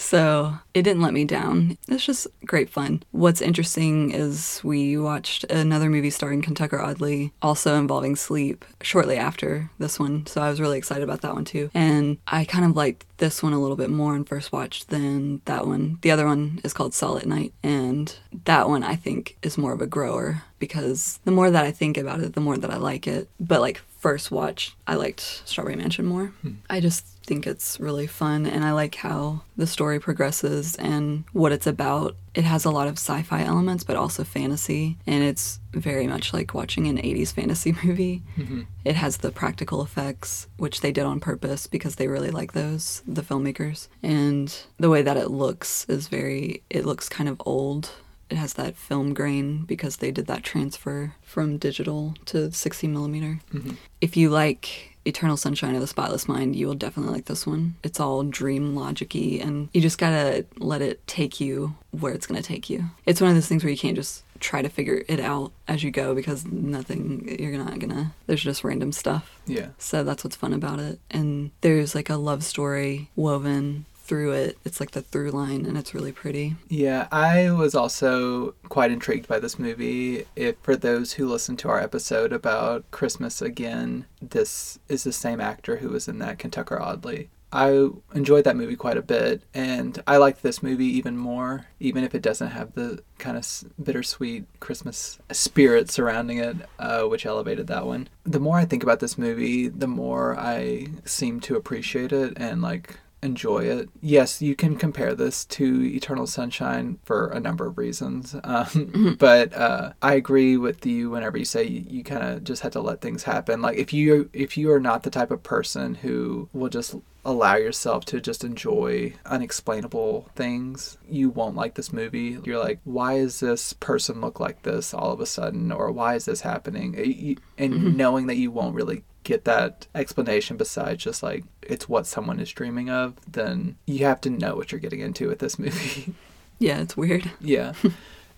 so 0.00 0.54
it 0.74 0.82
didn't 0.82 1.02
let 1.02 1.12
me 1.12 1.24
down. 1.24 1.76
It's 1.88 2.04
just 2.04 2.26
great 2.44 2.70
fun. 2.70 3.02
What's 3.10 3.40
interesting 3.40 4.12
is 4.12 4.60
we 4.64 4.96
watched 4.96 5.44
another 5.44 5.90
movie 5.90 6.10
starring 6.10 6.42
Kentucker 6.42 6.80
Audley, 6.80 7.32
also 7.42 7.76
involving 7.76 8.16
sleep, 8.16 8.64
shortly 8.80 9.16
after 9.16 9.70
this 9.78 9.98
one. 9.98 10.26
So 10.26 10.40
I 10.40 10.48
was 10.48 10.60
really 10.60 10.78
excited 10.78 11.04
about 11.04 11.20
that 11.20 11.34
one 11.34 11.44
too. 11.44 11.70
And 11.74 12.18
I 12.26 12.44
kind 12.44 12.64
of 12.64 12.76
liked 12.76 13.04
this 13.18 13.42
one 13.42 13.52
a 13.52 13.60
little 13.60 13.76
bit 13.76 13.90
more 13.90 14.14
on 14.14 14.24
first 14.24 14.52
watch 14.52 14.86
than 14.86 15.42
that 15.44 15.66
one. 15.66 15.98
The 16.00 16.10
other 16.10 16.26
one 16.26 16.60
is 16.64 16.72
called 16.72 16.94
Solid 16.94 17.26
Night, 17.26 17.52
and 17.62 18.16
that 18.46 18.68
one 18.68 18.82
I 18.82 18.96
think 18.96 19.36
is 19.42 19.58
more 19.58 19.72
of 19.72 19.82
a 19.82 19.86
grower 19.86 20.44
because 20.58 21.20
the 21.24 21.30
more 21.30 21.50
that 21.50 21.64
I 21.64 21.70
think 21.70 21.98
about 21.98 22.20
it, 22.20 22.32
the 22.32 22.40
more 22.40 22.56
that 22.56 22.70
I 22.70 22.76
like 22.76 23.06
it. 23.06 23.28
But 23.38 23.60
like 23.60 23.82
first 24.00 24.30
watch, 24.30 24.74
I 24.86 24.94
liked 24.94 25.20
Strawberry 25.20 25.76
Mansion 25.76 26.06
more. 26.06 26.26
Hmm. 26.42 26.54
I 26.68 26.80
just 26.80 27.04
think 27.24 27.46
it's 27.46 27.78
really 27.78 28.06
fun 28.06 28.46
and 28.46 28.64
I 28.64 28.72
like 28.72 28.96
how 28.96 29.42
the 29.56 29.66
story 29.66 30.00
progresses 30.00 30.74
and 30.76 31.24
what 31.32 31.52
it's 31.52 31.66
about. 31.66 32.16
It 32.34 32.44
has 32.44 32.64
a 32.64 32.70
lot 32.70 32.88
of 32.88 32.94
sci 32.94 33.22
fi 33.22 33.42
elements, 33.44 33.84
but 33.84 33.96
also 33.96 34.24
fantasy, 34.24 34.96
and 35.06 35.22
it's 35.22 35.60
very 35.72 36.06
much 36.06 36.32
like 36.32 36.54
watching 36.54 36.86
an 36.86 36.96
80s 36.96 37.32
fantasy 37.32 37.74
movie. 37.84 38.22
Mm-hmm. 38.36 38.62
It 38.84 38.96
has 38.96 39.18
the 39.18 39.30
practical 39.30 39.82
effects, 39.82 40.48
which 40.56 40.80
they 40.80 40.92
did 40.92 41.04
on 41.04 41.20
purpose 41.20 41.66
because 41.66 41.96
they 41.96 42.08
really 42.08 42.30
like 42.30 42.52
those, 42.52 43.02
the 43.06 43.22
filmmakers. 43.22 43.88
And 44.02 44.56
the 44.78 44.90
way 44.90 45.02
that 45.02 45.16
it 45.16 45.30
looks 45.30 45.84
is 45.88 46.08
very, 46.08 46.62
it 46.70 46.86
looks 46.86 47.08
kind 47.08 47.28
of 47.28 47.40
old. 47.44 47.90
It 48.30 48.36
has 48.36 48.54
that 48.54 48.76
film 48.76 49.12
grain 49.12 49.64
because 49.64 49.96
they 49.96 50.10
did 50.10 50.26
that 50.28 50.42
transfer 50.42 51.14
from 51.22 51.58
digital 51.58 52.14
to 52.26 52.50
60 52.52 52.86
millimeter. 52.86 53.40
Mm-hmm. 53.52 53.74
If 54.00 54.16
you 54.16 54.30
like 54.30 54.96
Eternal 55.04 55.36
Sunshine 55.36 55.74
of 55.74 55.80
the 55.80 55.86
Spotless 55.86 56.28
Mind, 56.28 56.54
you 56.54 56.66
will 56.66 56.74
definitely 56.74 57.12
like 57.12 57.24
this 57.24 57.46
one. 57.46 57.76
It's 57.82 57.98
all 57.98 58.22
dream 58.22 58.76
logic 58.76 59.12
y, 59.14 59.40
and 59.42 59.68
you 59.72 59.80
just 59.80 59.98
gotta 59.98 60.44
let 60.58 60.82
it 60.82 61.06
take 61.06 61.40
you 61.40 61.74
where 61.90 62.12
it's 62.12 62.26
gonna 62.26 62.42
take 62.42 62.68
you. 62.68 62.84
It's 63.06 63.20
one 63.20 63.30
of 63.30 63.36
those 63.36 63.48
things 63.48 63.64
where 63.64 63.70
you 63.70 63.78
can't 63.78 63.96
just 63.96 64.22
try 64.40 64.62
to 64.62 64.68
figure 64.68 65.02
it 65.06 65.20
out 65.20 65.52
as 65.68 65.82
you 65.82 65.90
go 65.90 66.14
because 66.14 66.46
nothing, 66.46 67.36
you're 67.38 67.52
not 67.62 67.78
gonna, 67.78 68.12
there's 68.26 68.42
just 68.42 68.64
random 68.64 68.92
stuff. 68.92 69.38
Yeah. 69.46 69.68
So 69.78 70.02
that's 70.04 70.24
what's 70.24 70.36
fun 70.36 70.52
about 70.52 70.80
it. 70.80 70.98
And 71.10 71.50
there's 71.60 71.94
like 71.94 72.10
a 72.10 72.16
love 72.16 72.42
story 72.42 73.10
woven 73.16 73.86
through 74.10 74.32
it. 74.32 74.58
It's 74.64 74.80
like 74.80 74.90
the 74.90 75.02
through 75.02 75.30
line, 75.30 75.64
and 75.64 75.78
it's 75.78 75.94
really 75.94 76.10
pretty. 76.10 76.56
Yeah, 76.68 77.06
I 77.12 77.52
was 77.52 77.76
also 77.76 78.56
quite 78.68 78.90
intrigued 78.90 79.28
by 79.28 79.38
this 79.38 79.56
movie. 79.56 80.24
If 80.34 80.56
for 80.62 80.74
those 80.74 81.12
who 81.12 81.28
listened 81.28 81.60
to 81.60 81.68
our 81.68 81.78
episode 81.78 82.32
about 82.32 82.90
Christmas 82.90 83.40
again, 83.40 84.06
this 84.20 84.80
is 84.88 85.04
the 85.04 85.12
same 85.12 85.40
actor 85.40 85.76
who 85.76 85.90
was 85.90 86.08
in 86.08 86.18
that 86.18 86.40
Kentucker 86.40 86.82
Audley. 86.82 87.30
I 87.52 87.88
enjoyed 88.12 88.42
that 88.44 88.56
movie 88.56 88.74
quite 88.74 88.96
a 88.96 89.02
bit, 89.02 89.42
and 89.54 90.02
I 90.08 90.16
liked 90.16 90.42
this 90.42 90.60
movie 90.60 90.86
even 90.86 91.16
more, 91.16 91.66
even 91.78 92.02
if 92.02 92.12
it 92.12 92.22
doesn't 92.22 92.50
have 92.50 92.74
the 92.74 93.04
kind 93.18 93.36
of 93.36 93.46
bittersweet 93.80 94.44
Christmas 94.58 95.20
spirit 95.30 95.88
surrounding 95.88 96.38
it, 96.38 96.56
uh, 96.80 97.02
which 97.02 97.26
elevated 97.26 97.68
that 97.68 97.86
one. 97.86 98.08
The 98.24 98.40
more 98.40 98.56
I 98.56 98.64
think 98.64 98.82
about 98.82 98.98
this 98.98 99.16
movie, 99.16 99.68
the 99.68 99.86
more 99.86 100.36
I 100.36 100.88
seem 101.04 101.38
to 101.42 101.54
appreciate 101.54 102.12
it 102.12 102.32
and 102.36 102.60
like 102.60 102.98
enjoy 103.22 103.64
it. 103.64 103.88
Yes, 104.00 104.40
you 104.40 104.54
can 104.54 104.76
compare 104.76 105.14
this 105.14 105.44
to 105.46 105.84
Eternal 105.84 106.26
Sunshine 106.26 106.98
for 107.04 107.28
a 107.28 107.40
number 107.40 107.66
of 107.66 107.78
reasons, 107.78 108.34
um, 108.44 109.16
but 109.18 109.52
uh, 109.54 109.92
I 110.02 110.14
agree 110.14 110.56
with 110.56 110.84
you 110.86 111.10
whenever 111.10 111.38
you 111.38 111.44
say 111.44 111.64
you, 111.64 111.84
you 111.88 112.04
kind 112.04 112.22
of 112.22 112.44
just 112.44 112.62
had 112.62 112.72
to 112.72 112.80
let 112.80 113.00
things 113.00 113.24
happen. 113.24 113.62
Like 113.62 113.78
if 113.78 113.92
you 113.92 114.30
if 114.32 114.56
you 114.56 114.72
are 114.72 114.80
not 114.80 115.02
the 115.02 115.10
type 115.10 115.30
of 115.30 115.42
person 115.42 115.96
who 115.96 116.48
will 116.52 116.68
just 116.68 116.94
allow 117.24 117.54
yourself 117.54 118.04
to 118.06 118.20
just 118.20 118.44
enjoy 118.44 119.12
unexplainable 119.26 120.28
things, 120.34 120.96
you 121.08 121.28
won't 121.28 121.56
like 121.56 121.74
this 121.74 121.92
movie. 121.92 122.38
You're 122.44 122.58
like, 122.58 122.80
why 122.84 123.14
is 123.14 123.40
this 123.40 123.74
person 123.74 124.20
look 124.20 124.40
like 124.40 124.62
this 124.62 124.94
all 124.94 125.12
of 125.12 125.20
a 125.20 125.26
sudden, 125.26 125.70
or 125.70 125.90
why 125.90 126.14
is 126.14 126.24
this 126.24 126.40
happening? 126.40 127.36
And 127.58 127.96
knowing 127.96 128.26
that 128.28 128.36
you 128.36 128.50
won't 128.50 128.74
really 128.74 129.04
get 129.22 129.44
that 129.44 129.86
explanation 129.94 130.56
besides 130.56 131.04
just 131.04 131.22
like 131.22 131.44
it's 131.62 131.88
what 131.88 132.06
someone 132.06 132.40
is 132.40 132.50
dreaming 132.50 132.90
of, 132.90 133.14
then 133.30 133.76
you 133.86 134.04
have 134.04 134.20
to 134.22 134.30
know 134.30 134.56
what 134.56 134.72
you're 134.72 134.80
getting 134.80 135.00
into 135.00 135.28
with 135.28 135.38
this 135.38 135.58
movie. 135.58 136.14
Yeah, 136.58 136.80
it's 136.80 136.96
weird. 136.96 137.30
yeah. 137.40 137.72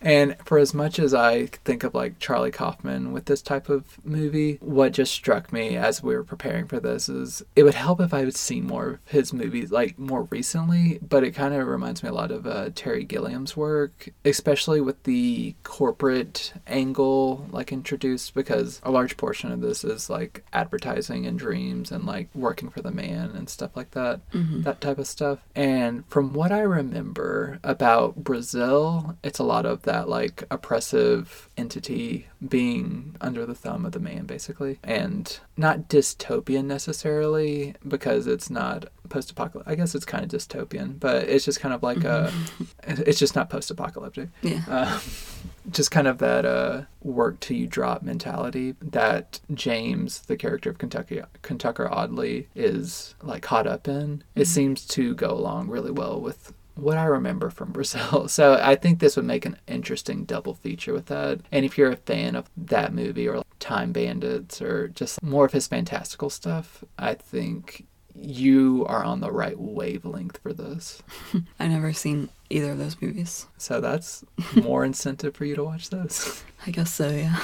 And 0.02 0.36
for 0.44 0.58
as 0.58 0.74
much 0.74 0.98
as 0.98 1.14
I 1.14 1.46
think 1.46 1.84
of 1.84 1.94
like 1.94 2.18
Charlie 2.18 2.50
Kaufman 2.50 3.12
with 3.12 3.26
this 3.26 3.40
type 3.40 3.68
of 3.68 4.04
movie, 4.04 4.58
what 4.60 4.92
just 4.92 5.12
struck 5.12 5.52
me 5.52 5.76
as 5.76 6.02
we 6.02 6.14
were 6.14 6.24
preparing 6.24 6.66
for 6.66 6.80
this 6.80 7.08
is 7.08 7.42
it 7.54 7.62
would 7.62 7.74
help 7.74 8.00
if 8.00 8.12
I 8.12 8.20
had 8.20 8.34
seen 8.34 8.66
more 8.66 8.86
of 8.88 8.98
his 9.06 9.32
movies 9.32 9.70
like 9.70 9.98
more 9.98 10.24
recently, 10.24 10.98
but 11.06 11.24
it 11.24 11.32
kind 11.32 11.54
of 11.54 11.66
reminds 11.66 12.02
me 12.02 12.08
a 12.08 12.14
lot 12.14 12.30
of 12.32 12.46
uh, 12.46 12.70
Terry 12.74 13.04
Gilliam's 13.04 13.56
work, 13.56 14.08
especially 14.24 14.80
with 14.80 15.02
the 15.04 15.54
corporate 15.62 16.52
angle 16.66 17.46
like 17.50 17.72
introduced 17.72 18.34
because 18.34 18.80
a 18.82 18.90
large 18.90 19.16
portion 19.16 19.52
of 19.52 19.60
this 19.60 19.84
is 19.84 20.10
like 20.10 20.44
advertising 20.52 21.26
and 21.26 21.38
dreams 21.38 21.92
and 21.92 22.04
like 22.04 22.28
working 22.34 22.70
for 22.70 22.82
the 22.82 22.90
man 22.90 23.30
and 23.30 23.48
stuff 23.48 23.76
like 23.76 23.92
that, 23.92 24.20
that 24.64 24.80
type 24.80 24.98
of 24.98 25.06
stuff. 25.06 25.38
And 25.54 26.04
from 26.08 26.32
what 26.32 26.50
I 26.50 26.60
remember 26.60 27.60
about 27.62 28.16
Brazil, 28.16 29.16
it's 29.22 29.38
a 29.38 29.44
lot 29.44 29.64
of 29.64 29.82
that 29.82 29.91
like 30.06 30.44
oppressive 30.50 31.48
entity 31.56 32.26
being 32.48 33.14
under 33.20 33.44
the 33.46 33.54
thumb 33.54 33.84
of 33.84 33.92
the 33.92 34.00
man 34.00 34.24
basically 34.24 34.78
and 34.82 35.38
not 35.56 35.88
dystopian 35.88 36.64
necessarily 36.64 37.74
because 37.86 38.26
it's 38.26 38.50
not 38.50 38.86
post-apocalyptic 39.08 39.70
i 39.70 39.74
guess 39.74 39.94
it's 39.94 40.04
kind 40.04 40.24
of 40.24 40.30
dystopian 40.30 40.98
but 40.98 41.24
it's 41.24 41.44
just 41.44 41.60
kind 41.60 41.74
of 41.74 41.82
like 41.82 42.04
a 42.04 42.32
it's 42.84 43.18
just 43.18 43.36
not 43.36 43.50
post-apocalyptic 43.50 44.28
Yeah. 44.42 44.62
um, 44.68 45.00
just 45.70 45.90
kind 45.92 46.08
of 46.08 46.18
that 46.18 46.44
uh, 46.44 46.82
work 47.02 47.38
till 47.38 47.56
you 47.56 47.66
drop 47.68 48.02
mentality 48.02 48.74
that 48.82 49.38
James, 49.54 50.22
the 50.22 50.36
character 50.36 50.70
of 50.70 50.78
Kentucky 50.78 51.20
Kentucker 51.42 51.88
Audley, 51.92 52.48
is 52.56 53.14
like 53.22 53.42
caught 53.42 53.66
up 53.68 53.86
in. 53.86 54.24
It 54.34 54.46
seems 54.46 54.84
to 54.88 55.14
go 55.14 55.30
along 55.30 55.68
really 55.68 55.92
well 55.92 56.20
with 56.20 56.52
what 56.74 56.98
I 56.98 57.04
remember 57.04 57.50
from 57.50 57.72
Brazil. 57.72 58.28
So 58.28 58.54
I 58.62 58.76
think 58.76 58.98
this 58.98 59.16
would 59.16 59.24
make 59.24 59.44
an 59.44 59.58
interesting 59.66 60.24
double 60.24 60.54
feature 60.54 60.92
with 60.92 61.06
that. 61.06 61.40
And 61.50 61.64
if 61.64 61.76
you're 61.76 61.92
a 61.92 61.96
fan 61.96 62.36
of 62.36 62.50
that 62.56 62.94
movie 62.94 63.28
or 63.28 63.42
Time 63.60 63.92
Bandits 63.92 64.60
or 64.60 64.88
just 64.88 65.22
more 65.22 65.44
of 65.44 65.52
his 65.52 65.66
fantastical 65.66 66.30
stuff, 66.30 66.84
I 66.98 67.14
think 67.14 67.86
you 68.14 68.84
are 68.88 69.02
on 69.02 69.20
the 69.20 69.32
right 69.32 69.58
wavelength 69.58 70.38
for 70.42 70.52
this. 70.52 71.02
I've 71.58 71.70
never 71.70 71.92
seen 71.92 72.28
either 72.50 72.72
of 72.72 72.78
those 72.78 73.00
movies. 73.00 73.46
So 73.56 73.80
that's 73.80 74.24
more 74.54 74.84
incentive 74.84 75.34
for 75.34 75.44
you 75.44 75.56
to 75.56 75.64
watch 75.64 75.90
those. 75.90 76.44
I 76.66 76.70
guess 76.70 76.92
so, 76.92 77.08
yeah. 77.08 77.38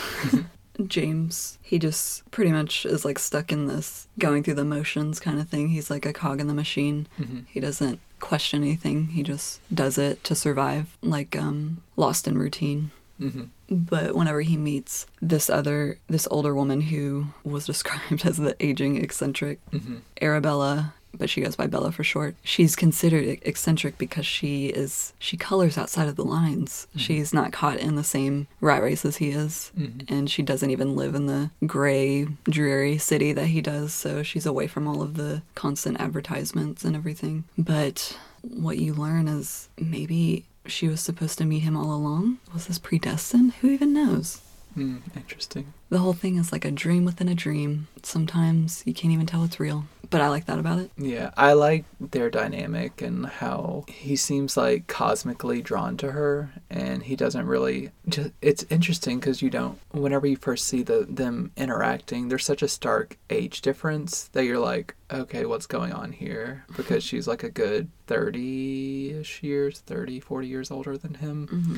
James, 0.87 1.59
he 1.63 1.79
just 1.79 2.31
pretty 2.31 2.53
much 2.53 2.87
is 2.87 3.05
like 3.05 3.19
stuck 3.19 3.51
in 3.51 3.67
this 3.67 4.07
going 4.19 4.43
through 4.45 4.55
the 4.55 4.65
motions 4.65 5.19
kind 5.19 5.41
of 5.41 5.49
thing. 5.49 5.69
He's 5.69 5.91
like 5.91 6.07
a 6.07 6.13
cog 6.13 6.41
in 6.41 6.47
the 6.47 6.55
machine. 6.55 7.09
Mm-hmm. 7.19 7.41
He 7.49 7.59
doesn't 7.59 8.01
question 8.21 8.63
anything. 8.63 9.09
He 9.09 9.23
just 9.23 9.61
does 9.75 9.99
it 9.99 10.23
to 10.25 10.35
survive, 10.35 10.97
like 11.03 11.37
um 11.37 11.83
lost 11.97 12.27
in 12.29 12.39
routine. 12.39 12.91
hmm 13.19 13.45
But 13.71 14.15
whenever 14.15 14.41
he 14.43 14.57
meets 14.57 15.07
this 15.21 15.51
other, 15.51 15.99
this 16.09 16.27
older 16.31 16.55
woman 16.55 16.81
who 16.83 17.27
was 17.45 17.67
described 17.73 18.25
as 18.27 18.37
the 18.39 18.55
aging 18.61 19.03
eccentric, 19.03 19.59
hmm 19.71 19.97
Arabella, 20.21 20.95
but 21.19 21.31
she 21.31 21.41
goes 21.41 21.57
by 21.57 21.67
Bella 21.67 21.93
for 21.93 22.05
short. 22.05 22.35
She's 22.43 22.77
considered 22.77 23.39
eccentric 23.43 23.99
because 23.99 24.27
she 24.27 24.67
is 24.67 25.13
she 25.19 25.37
colors 25.37 25.77
outside 25.79 26.09
of 26.09 26.17
the 26.17 26.25
lines. 26.25 26.87
She's 26.97 27.35
not 27.35 27.53
caught 27.53 27.79
in 27.79 27.97
the 27.97 28.05
same 28.05 28.47
rat 28.61 28.83
race 28.83 29.05
as 29.05 29.17
he 29.19 29.31
is, 29.31 29.73
and 30.09 30.31
she 30.31 30.43
doesn't 30.43 30.71
even 30.71 30.97
live 30.97 31.15
in 31.15 31.27
the 31.27 31.51
gray, 31.67 32.27
dreary 32.45 32.99
city 32.99 33.33
that 33.33 33.47
he 33.47 33.61
does. 33.61 33.93
So 33.93 34.23
she's 34.23 34.47
away 34.47 34.67
from 34.67 34.87
all 34.87 35.03
of 35.03 35.15
the 35.17 35.43
constant 35.55 36.01
advertisements 36.01 36.85
and 36.85 36.95
everything. 36.97 37.45
But 37.57 38.19
what 38.43 38.79
you 38.79 38.95
learn 38.95 39.29
is 39.29 39.69
maybe 39.79 40.45
she 40.67 40.89
was 40.89 41.01
supposed 41.01 41.39
to 41.39 41.45
meet 41.45 41.61
him 41.61 41.77
all 41.77 41.95
along. 41.95 42.39
Was 42.53 42.67
this 42.67 42.79
predestined? 42.79 43.55
Who 43.55 43.69
even 43.71 43.93
knows? 43.93 44.43
Hmm, 44.75 44.99
interesting. 45.17 45.73
The 45.89 45.99
whole 45.99 46.13
thing 46.13 46.37
is 46.37 46.53
like 46.53 46.65
a 46.65 46.71
dream 46.71 47.05
within 47.05 47.29
a 47.29 47.35
dream. 47.35 47.89
Sometimes 48.03 48.83
you 48.87 48.93
can't 48.95 49.13
even 49.13 49.27
tell 49.27 49.43
it's 49.45 49.59
real. 49.59 49.87
But 50.11 50.23
I 50.23 50.29
like 50.29 50.47
that 50.47 50.59
about 50.59 50.79
it. 50.79 50.91
Yeah, 50.97 51.31
I 51.37 51.53
like 51.53 51.85
their 52.01 52.31
dynamic 52.31 53.03
and 53.03 53.27
how 53.27 53.85
he 53.89 54.17
seems 54.17 54.57
like 54.57 54.87
cosmically 54.87 55.61
drawn 55.61 55.97
to 55.99 56.13
her, 56.13 56.51
and 56.71 57.03
he 57.03 57.15
doesn't 57.15 57.47
really. 57.47 57.91
Just, 58.09 58.31
it's 58.41 58.65
interesting 58.71 59.21
because 59.21 59.43
you 59.43 59.51
don't. 59.51 59.79
Whenever 59.91 60.27
you 60.27 60.37
first 60.37 60.67
see 60.67 60.83
the 60.83 61.07
them 61.09 61.53
interacting, 61.57 62.29
there's 62.29 62.47
such 62.47 62.63
a 62.63 62.69
stark 62.69 63.19
age 63.29 63.61
difference 63.61 64.29
that 64.29 64.45
you're 64.45 64.59
like, 64.59 64.95
okay, 65.13 65.45
what's 65.45 65.67
going 65.67 65.93
on 65.93 66.13
here? 66.13 66.65
Because 66.79 67.03
she's 67.03 67.27
like 67.27 67.43
a 67.43 67.51
good 67.51 67.91
30-ish 68.07 69.43
years, 69.43 69.81
30, 69.81 70.21
40 70.21 70.47
years 70.47 70.71
older 70.71 70.97
than 70.97 71.15
him. 71.15 71.49
Mm-hmm. 71.49 71.77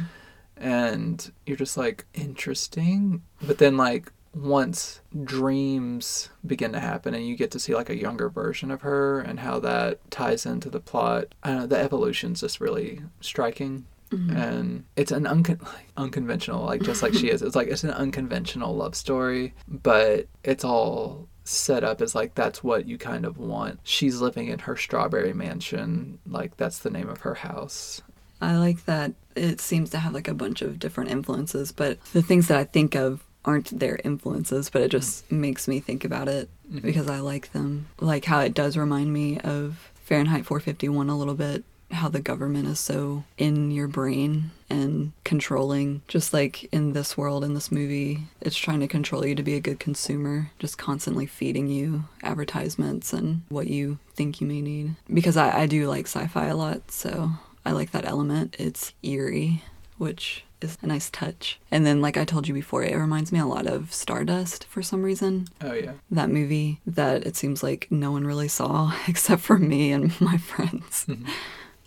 And 0.62 1.32
you're 1.46 1.56
just 1.56 1.78
like, 1.78 2.04
interesting. 2.12 3.22
But 3.40 3.58
then, 3.58 3.78
like, 3.78 4.12
once 4.34 5.00
dreams 5.24 6.28
begin 6.46 6.72
to 6.72 6.80
happen 6.80 7.14
and 7.14 7.26
you 7.26 7.36
get 7.36 7.50
to 7.50 7.58
see 7.58 7.74
like 7.74 7.90
a 7.90 7.96
younger 7.96 8.28
version 8.28 8.70
of 8.70 8.82
her 8.82 9.20
and 9.20 9.40
how 9.40 9.58
that 9.58 9.98
ties 10.10 10.46
into 10.46 10.70
the 10.70 10.80
plot, 10.80 11.34
I 11.42 11.50
don't 11.50 11.58
know, 11.58 11.66
the 11.66 11.78
evolution's 11.78 12.40
just 12.40 12.60
really 12.60 13.00
striking. 13.20 13.86
Mm-hmm. 14.10 14.36
And 14.36 14.84
it's 14.96 15.12
an 15.12 15.24
uncon- 15.24 15.62
like, 15.62 15.88
unconventional, 15.96 16.64
like 16.64 16.82
just 16.82 17.02
like 17.02 17.14
she 17.14 17.30
is. 17.30 17.42
It's 17.42 17.56
like 17.56 17.68
it's 17.68 17.84
an 17.84 17.90
unconventional 17.90 18.74
love 18.74 18.94
story, 18.94 19.54
but 19.68 20.26
it's 20.42 20.64
all 20.64 21.28
set 21.44 21.84
up 21.84 22.00
as 22.00 22.14
like 22.14 22.34
that's 22.34 22.62
what 22.62 22.86
you 22.86 22.98
kind 22.98 23.24
of 23.24 23.38
want. 23.38 23.80
She's 23.84 24.20
living 24.20 24.48
in 24.48 24.60
her 24.60 24.76
strawberry 24.76 25.32
mansion, 25.32 26.18
like 26.26 26.56
that's 26.56 26.80
the 26.80 26.90
name 26.90 27.08
of 27.08 27.20
her 27.20 27.34
house. 27.34 28.02
I 28.40 28.56
like 28.56 28.84
that 28.86 29.12
it 29.36 29.60
seems 29.60 29.90
to 29.90 29.98
have 29.98 30.14
like 30.14 30.28
a 30.28 30.34
bunch 30.34 30.62
of 30.62 30.78
different 30.78 31.10
influences, 31.10 31.72
but 31.72 32.02
the 32.12 32.22
things 32.22 32.48
that 32.48 32.58
I 32.58 32.64
think 32.64 32.94
of 32.94 33.24
aren't 33.44 33.78
their 33.78 33.98
influences, 34.04 34.70
but 34.70 34.82
it 34.82 34.90
just 34.90 35.30
makes 35.30 35.66
me 35.66 35.80
think 35.80 36.04
about 36.04 36.28
it 36.28 36.48
mm-hmm. 36.68 36.86
because 36.86 37.08
I 37.08 37.20
like 37.20 37.52
them. 37.52 37.88
Like 38.00 38.24
how 38.24 38.40
it 38.40 38.54
does 38.54 38.76
remind 38.76 39.12
me 39.12 39.38
of 39.40 39.90
Fahrenheit 40.04 40.46
451 40.46 41.08
a 41.08 41.16
little 41.16 41.34
bit, 41.34 41.64
how 41.90 42.08
the 42.08 42.20
government 42.20 42.68
is 42.68 42.78
so 42.78 43.24
in 43.38 43.70
your 43.70 43.88
brain 43.88 44.50
and 44.68 45.12
controlling. 45.24 46.02
Just 46.08 46.32
like 46.32 46.64
in 46.72 46.92
this 46.92 47.16
world, 47.16 47.44
in 47.44 47.54
this 47.54 47.72
movie, 47.72 48.24
it's 48.40 48.56
trying 48.56 48.80
to 48.80 48.88
control 48.88 49.26
you 49.26 49.34
to 49.34 49.42
be 49.42 49.54
a 49.54 49.60
good 49.60 49.80
consumer, 49.80 50.50
just 50.58 50.78
constantly 50.78 51.26
feeding 51.26 51.68
you 51.68 52.04
advertisements 52.22 53.12
and 53.12 53.42
what 53.48 53.66
you 53.66 53.98
think 54.14 54.40
you 54.40 54.46
may 54.46 54.60
need. 54.60 54.96
Because 55.12 55.36
I, 55.36 55.62
I 55.62 55.66
do 55.66 55.88
like 55.88 56.06
sci 56.06 56.26
fi 56.26 56.46
a 56.46 56.56
lot, 56.56 56.90
so 56.90 57.30
I 57.64 57.72
like 57.72 57.90
that 57.92 58.04
element. 58.06 58.56
It's 58.58 58.92
eerie, 59.02 59.62
which 59.98 60.44
is 60.62 60.78
a 60.82 60.86
nice 60.86 61.10
touch. 61.10 61.58
And 61.70 61.86
then, 61.86 62.00
like 62.00 62.16
I 62.16 62.24
told 62.24 62.48
you 62.48 62.54
before, 62.54 62.82
it 62.82 62.96
reminds 62.96 63.32
me 63.32 63.38
a 63.38 63.46
lot 63.46 63.66
of 63.66 63.92
Stardust 63.92 64.64
for 64.64 64.82
some 64.82 65.02
reason. 65.02 65.48
Oh 65.60 65.72
yeah. 65.72 65.92
That 66.10 66.30
movie 66.30 66.80
that 66.86 67.26
it 67.26 67.36
seems 67.36 67.62
like 67.62 67.86
no 67.90 68.12
one 68.12 68.26
really 68.26 68.48
saw 68.48 68.92
except 69.08 69.42
for 69.42 69.58
me 69.58 69.92
and 69.92 70.18
my 70.20 70.36
friends. 70.36 71.06
Mm-hmm. 71.08 71.28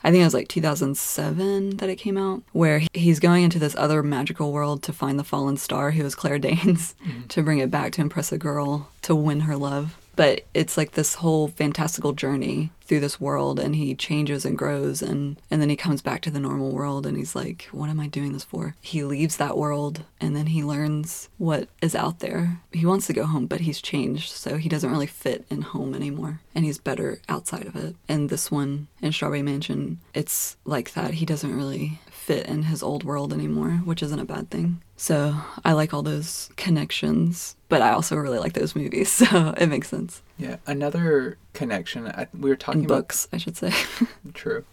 I 0.05 0.11
think 0.11 0.21
it 0.21 0.25
was 0.25 0.33
like 0.33 0.49
2007 0.49 1.77
that 1.77 1.89
it 1.89 1.95
came 1.95 2.17
out, 2.17 2.43
where 2.51 2.81
he's 2.91 3.21
going 3.21 3.43
into 3.43 3.57
this 3.57 3.75
other 3.77 4.03
magical 4.03 4.51
world 4.51 4.83
to 4.83 4.93
find 4.93 5.17
the 5.17 5.23
fallen 5.23 5.55
star 5.55 5.91
who 5.91 6.03
is 6.03 6.13
Claire 6.13 6.39
Danes 6.39 6.93
mm-hmm. 7.05 7.21
to 7.29 7.41
bring 7.41 7.59
it 7.59 7.71
back 7.71 7.93
to 7.93 8.01
impress 8.01 8.31
a 8.31 8.37
girl 8.37 8.89
to 9.03 9.15
win 9.15 9.41
her 9.41 9.55
love. 9.55 9.97
But 10.15 10.45
it's 10.53 10.77
like 10.77 10.91
this 10.91 11.15
whole 11.15 11.47
fantastical 11.47 12.13
journey 12.13 12.71
through 12.81 12.99
this 12.99 13.19
world, 13.19 13.59
and 13.59 13.75
he 13.75 13.95
changes 13.95 14.45
and 14.45 14.57
grows, 14.57 15.01
and, 15.01 15.41
and 15.49 15.61
then 15.61 15.69
he 15.69 15.75
comes 15.75 16.01
back 16.01 16.21
to 16.21 16.31
the 16.31 16.39
normal 16.39 16.71
world, 16.71 17.05
and 17.05 17.17
he's 17.17 17.35
like, 17.35 17.67
What 17.71 17.89
am 17.89 17.99
I 17.99 18.07
doing 18.07 18.33
this 18.33 18.43
for? 18.43 18.75
He 18.81 19.03
leaves 19.03 19.37
that 19.37 19.57
world, 19.57 20.03
and 20.19 20.35
then 20.35 20.47
he 20.47 20.63
learns 20.63 21.29
what 21.37 21.69
is 21.81 21.95
out 21.95 22.19
there. 22.19 22.61
He 22.71 22.85
wants 22.85 23.07
to 23.07 23.13
go 23.13 23.25
home, 23.25 23.47
but 23.47 23.61
he's 23.61 23.81
changed, 23.81 24.31
so 24.31 24.57
he 24.57 24.69
doesn't 24.69 24.91
really 24.91 25.07
fit 25.07 25.45
in 25.49 25.61
home 25.61 25.95
anymore, 25.95 26.41
and 26.53 26.65
he's 26.65 26.77
better 26.77 27.19
outside 27.29 27.65
of 27.65 27.75
it. 27.75 27.95
And 28.07 28.29
this 28.29 28.51
one 28.51 28.87
in 29.01 29.11
Strawberry 29.11 29.41
Mansion, 29.41 29.99
it's 30.13 30.57
like 30.65 30.93
that. 30.93 31.15
He 31.15 31.25
doesn't 31.25 31.55
really 31.55 31.99
fit 32.11 32.45
in 32.45 32.63
his 32.63 32.81
old 32.81 33.03
world 33.03 33.33
anymore, 33.33 33.81
which 33.83 34.01
isn't 34.01 34.19
a 34.19 34.25
bad 34.25 34.49
thing. 34.49 34.81
So 34.95 35.35
I 35.65 35.73
like 35.73 35.93
all 35.93 36.03
those 36.03 36.49
connections, 36.55 37.57
but 37.69 37.81
I 37.81 37.91
also 37.91 38.15
really 38.15 38.39
like 38.39 38.53
those 38.53 38.75
movies, 38.75 39.11
so 39.11 39.53
it 39.57 39.67
makes 39.67 39.89
sense. 39.89 40.21
Yeah. 40.37 40.57
Another 40.65 41.37
connection. 41.53 42.07
I, 42.07 42.27
we 42.37 42.49
were 42.49 42.55
talking 42.55 42.81
And 42.81 42.89
about 42.89 43.01
books, 43.01 43.27
I 43.31 43.37
should 43.37 43.55
say. 43.55 43.71
True. 44.33 44.65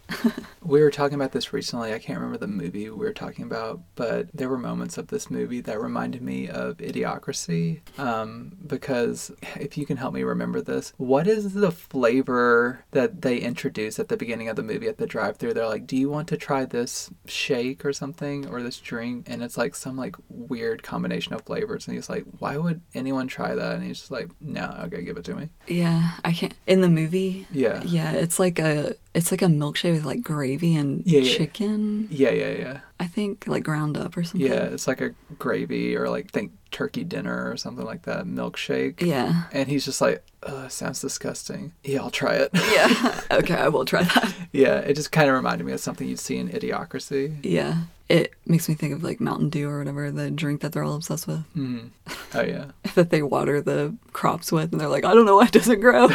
we 0.63 0.81
were 0.81 0.89
talking 0.89 1.13
about 1.15 1.31
this 1.31 1.53
recently. 1.53 1.93
I 1.93 1.99
can't 1.99 2.17
remember 2.19 2.39
the 2.39 2.47
movie 2.47 2.89
we 2.89 3.05
were 3.05 3.13
talking 3.13 3.45
about, 3.45 3.79
but 3.95 4.27
there 4.33 4.49
were 4.49 4.57
moments 4.57 4.97
of 4.97 5.07
this 5.07 5.29
movie 5.29 5.61
that 5.61 5.79
reminded 5.79 6.23
me 6.23 6.49
of 6.49 6.77
Idiocracy. 6.77 7.81
Um, 7.99 8.53
because 8.65 9.31
if 9.55 9.77
you 9.77 9.85
can 9.85 9.97
help 9.97 10.15
me 10.15 10.23
remember 10.23 10.61
this, 10.61 10.93
what 10.97 11.27
is 11.27 11.53
the 11.53 11.71
flavor 11.71 12.83
that 12.91 13.21
they 13.21 13.37
introduce 13.37 13.99
at 13.99 14.09
the 14.09 14.17
beginning 14.17 14.49
of 14.49 14.55
the 14.55 14.63
movie 14.63 14.87
at 14.87 14.97
the 14.97 15.05
drive-through? 15.07 15.53
They're 15.53 15.67
like, 15.67 15.85
"Do 15.87 15.95
you 15.95 16.09
want 16.09 16.27
to 16.29 16.37
try 16.37 16.65
this 16.65 17.11
shake 17.25 17.85
or 17.85 17.93
something 17.93 18.47
or 18.47 18.63
this 18.63 18.79
drink?" 18.79 19.27
And 19.29 19.43
it's 19.43 19.57
like 19.57 19.75
some 19.75 19.95
like 19.97 20.15
weird 20.29 20.81
combination 20.81 21.33
of 21.33 21.43
flavors, 21.43 21.87
and 21.87 21.95
he's 21.95 22.09
like, 22.09 22.25
"Why 22.39 22.57
would 22.57 22.81
anyone 22.95 23.27
try 23.27 23.55
that?" 23.55 23.75
And 23.75 23.83
he's 23.83 23.99
just 23.99 24.11
like, 24.11 24.29
"No, 24.41 24.65
okay, 24.85 25.01
give 25.03 25.17
it 25.17 25.25
to 25.25 25.35
me." 25.35 25.49
yeah, 25.67 26.11
I 26.25 26.31
can't. 26.33 26.53
In 26.67 26.81
the 26.81 26.89
movie, 26.89 27.45
Yeah. 27.51 27.81
yeah, 27.83 28.11
it's 28.13 28.39
like 28.39 28.59
a 28.59 28.95
it's 29.13 29.31
like 29.31 29.41
a 29.41 29.45
milkshake 29.45 29.93
with 29.93 30.05
like 30.05 30.21
gravy 30.21 30.75
and 30.75 31.03
Yeah, 31.05 31.21
yeah. 31.21 31.37
chicken. 31.37 32.07
Yeah, 32.09 32.31
yeah, 32.31 32.51
yeah. 32.51 32.79
I 33.01 33.07
think 33.07 33.47
like 33.47 33.63
ground 33.63 33.97
up 33.97 34.15
or 34.15 34.23
something. 34.23 34.47
Yeah, 34.47 34.65
it's 34.65 34.87
like 34.87 35.01
a 35.01 35.15
gravy 35.39 35.97
or 35.97 36.07
like 36.07 36.29
think 36.29 36.51
turkey 36.69 37.03
dinner 37.03 37.49
or 37.49 37.57
something 37.57 37.83
like 37.83 38.03
that, 38.03 38.25
milkshake. 38.25 39.01
Yeah. 39.01 39.45
And 39.51 39.67
he's 39.67 39.85
just 39.85 40.01
like, 40.01 40.23
Ugh, 40.43 40.69
sounds 40.69 41.01
disgusting. 41.01 41.73
Yeah, 41.83 42.01
I'll 42.01 42.11
try 42.11 42.35
it. 42.35 42.51
Yeah. 42.71 43.21
okay, 43.31 43.55
I 43.55 43.69
will 43.69 43.85
try 43.85 44.03
that. 44.03 44.35
yeah, 44.51 44.77
it 44.81 44.93
just 44.95 45.11
kind 45.11 45.27
of 45.29 45.35
reminded 45.35 45.65
me 45.65 45.73
of 45.73 45.79
something 45.79 46.07
you'd 46.07 46.19
see 46.19 46.37
in 46.37 46.49
Idiocracy. 46.49 47.37
Yeah. 47.43 47.85
It 48.07 48.33
makes 48.45 48.69
me 48.69 48.75
think 48.75 48.93
of 48.93 49.01
like 49.03 49.19
Mountain 49.19 49.49
Dew 49.49 49.67
or 49.67 49.79
whatever, 49.79 50.11
the 50.11 50.29
drink 50.29 50.61
that 50.61 50.71
they're 50.73 50.83
all 50.83 50.95
obsessed 50.97 51.25
with. 51.27 51.43
Mm. 51.55 51.89
Oh, 52.35 52.41
yeah. 52.43 52.65
That 52.93 53.09
they 53.09 53.23
water 53.23 53.61
the 53.61 53.95
crops 54.13 54.51
with, 54.51 54.73
and 54.73 54.79
they're 54.79 54.89
like, 54.89 55.05
I 55.05 55.13
don't 55.15 55.25
know 55.25 55.37
why 55.37 55.45
it 55.45 55.53
doesn't 55.53 55.79
grow. 55.79 56.07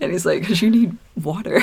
and 0.00 0.12
he's 0.12 0.24
like, 0.26 0.40
because 0.40 0.62
you 0.62 0.70
need 0.70 0.96
water. 1.20 1.60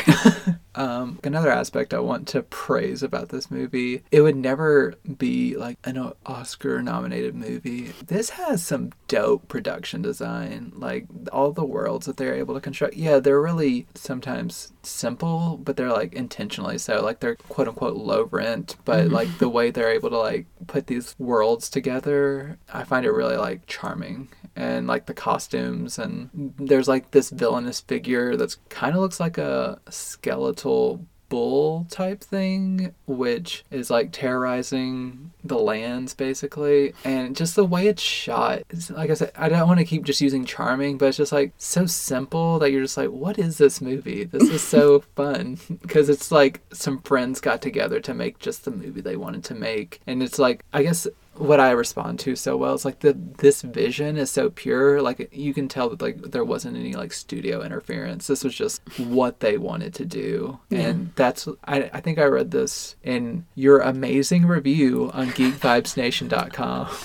Um, 0.76 1.20
another 1.24 1.50
aspect 1.52 1.94
I 1.94 2.00
want 2.00 2.28
to 2.30 2.44
praise 2.44 3.02
about 3.02 3.30
this 3.30 3.50
movie, 3.50 4.04
it 4.12 4.22
would 4.22 4.36
never 4.36 4.96
be 5.18 5.56
like 5.56 5.78
an 5.84 6.12
Oscar 6.26 6.82
nominated 6.82 7.36
movie. 7.36 7.94
This 8.06 8.32
has 8.32 8.64
some 8.64 8.92
dope 9.08 9.48
production 9.48 10.02
design. 10.02 10.74
Like 10.76 11.08
all 11.32 11.52
the 11.52 11.66
worlds 11.66 12.06
that 12.06 12.18
they're 12.18 12.36
able 12.36 12.54
to 12.56 12.62
construct. 12.62 12.96
Yeah, 12.96 13.20
they're 13.20 13.42
really 13.42 13.88
sometimes 13.96 14.74
simple, 14.86 15.58
but 15.58 15.78
they're 15.78 15.92
like 15.92 16.14
intentionally 16.14 16.78
so. 16.78 17.02
Like 17.02 17.20
they're 17.20 17.36
quote 17.36 17.68
unquote 17.68 17.98
low 17.98 18.24
rent, 18.32 18.76
but 18.86 19.06
mm-hmm. 19.06 19.14
like 19.14 19.38
the 19.40 19.50
way 19.50 19.72
they're 19.72 19.92
able 19.92 20.10
to 20.10 20.18
like 20.18 20.48
put 20.68 20.88
these 20.88 21.16
worlds 21.20 21.70
together, 21.70 22.58
I 22.74 22.84
find 22.84 23.06
it 23.06 23.12
really 23.12 23.38
like 23.38 23.66
charming 23.68 24.30
and 24.56 24.88
like 24.88 25.06
the 25.06 25.14
costumes 25.14 26.00
and 26.00 26.30
there's 26.58 26.88
like 26.88 27.12
this 27.12 27.30
villainous 27.30 27.82
figure 27.82 28.38
that's 28.38 28.58
kind 28.70 28.96
of 28.96 29.02
looks 29.02 29.20
like 29.20 29.38
a 29.38 29.80
skeletal 29.90 31.06
bull 31.30 31.88
type 31.90 32.22
thing 32.22 32.94
which 33.08 33.64
is 33.72 33.90
like 33.90 34.12
terrorizing 34.12 35.32
the 35.44 35.58
lands 35.58 36.14
basically. 36.14 36.94
And 37.04 37.36
just 37.36 37.56
the 37.56 37.66
way 37.66 37.88
it's 37.88 38.02
shot 38.02 38.64
it's, 38.70 38.90
like 38.90 39.10
i 39.10 39.14
said 39.14 39.32
i 39.36 39.50
don't 39.50 39.68
want 39.68 39.80
to 39.80 39.86
keep 39.86 40.04
just 40.04 40.22
using 40.22 40.46
charming 40.46 40.98
but 40.98 41.08
it's 41.08 41.18
just 41.18 41.32
like 41.32 41.52
so 41.58 41.86
simple 41.86 42.60
that 42.60 42.72
you're 42.72 42.82
just 42.82 42.98
like 42.98 43.10
what 43.10 43.40
is 43.40 43.58
this 43.58 43.82
movie? 43.82 44.24
This 44.24 44.50
is 44.50 44.62
so 44.62 45.00
fun. 45.16 45.58
Because 45.82 46.10
it's 46.10 46.32
like 46.32 46.62
some 46.72 47.02
friends 47.02 47.42
got 47.42 47.62
together 47.62 48.00
to 48.02 48.14
make 48.14 48.40
just 48.40 48.66
the 48.66 48.72
movie 48.72 49.02
they 49.02 49.16
wanted 49.16 49.44
to 49.46 49.56
make. 49.56 50.02
And 50.08 50.22
it's 50.22 50.40
like 50.40 50.64
i 50.74 50.84
guess 50.84 51.08
what 51.38 51.60
I 51.60 51.72
respond 51.72 52.20
to 52.20 52.36
so 52.36 52.56
well 52.58 52.74
is 52.74 52.86
like 52.86 53.00
the 53.00 53.14
this 53.38 53.62
vision 53.62 54.18
is 54.18 54.32
so 54.32 54.50
pure. 54.50 55.02
Like 55.02 55.30
you 55.34 55.54
can 55.54 55.68
tell 55.68 55.90
that 55.90 56.02
like 56.02 56.22
there 56.22 56.44
wasn't 56.44 56.78
any 56.78 56.94
like 56.94 57.14
studio 57.14 57.62
interference. 57.62 58.28
This 58.28 58.44
was 58.44 58.56
just 58.56 58.82
what 59.00 59.40
they 59.42 59.58
wanted 59.58 59.94
to 59.96 60.06
do, 60.06 60.60
and 60.72 61.12
that's 61.16 61.48
I 61.66 61.90
I 61.94 62.02
think 62.02 62.20
I 62.20 62.26
read 62.26 62.52
this 62.52 62.96
in 63.04 63.46
your 63.56 63.80
amazing 63.80 64.46
review 64.46 65.12
on 65.14 65.28
GeekVibesNation.com. 65.30 66.90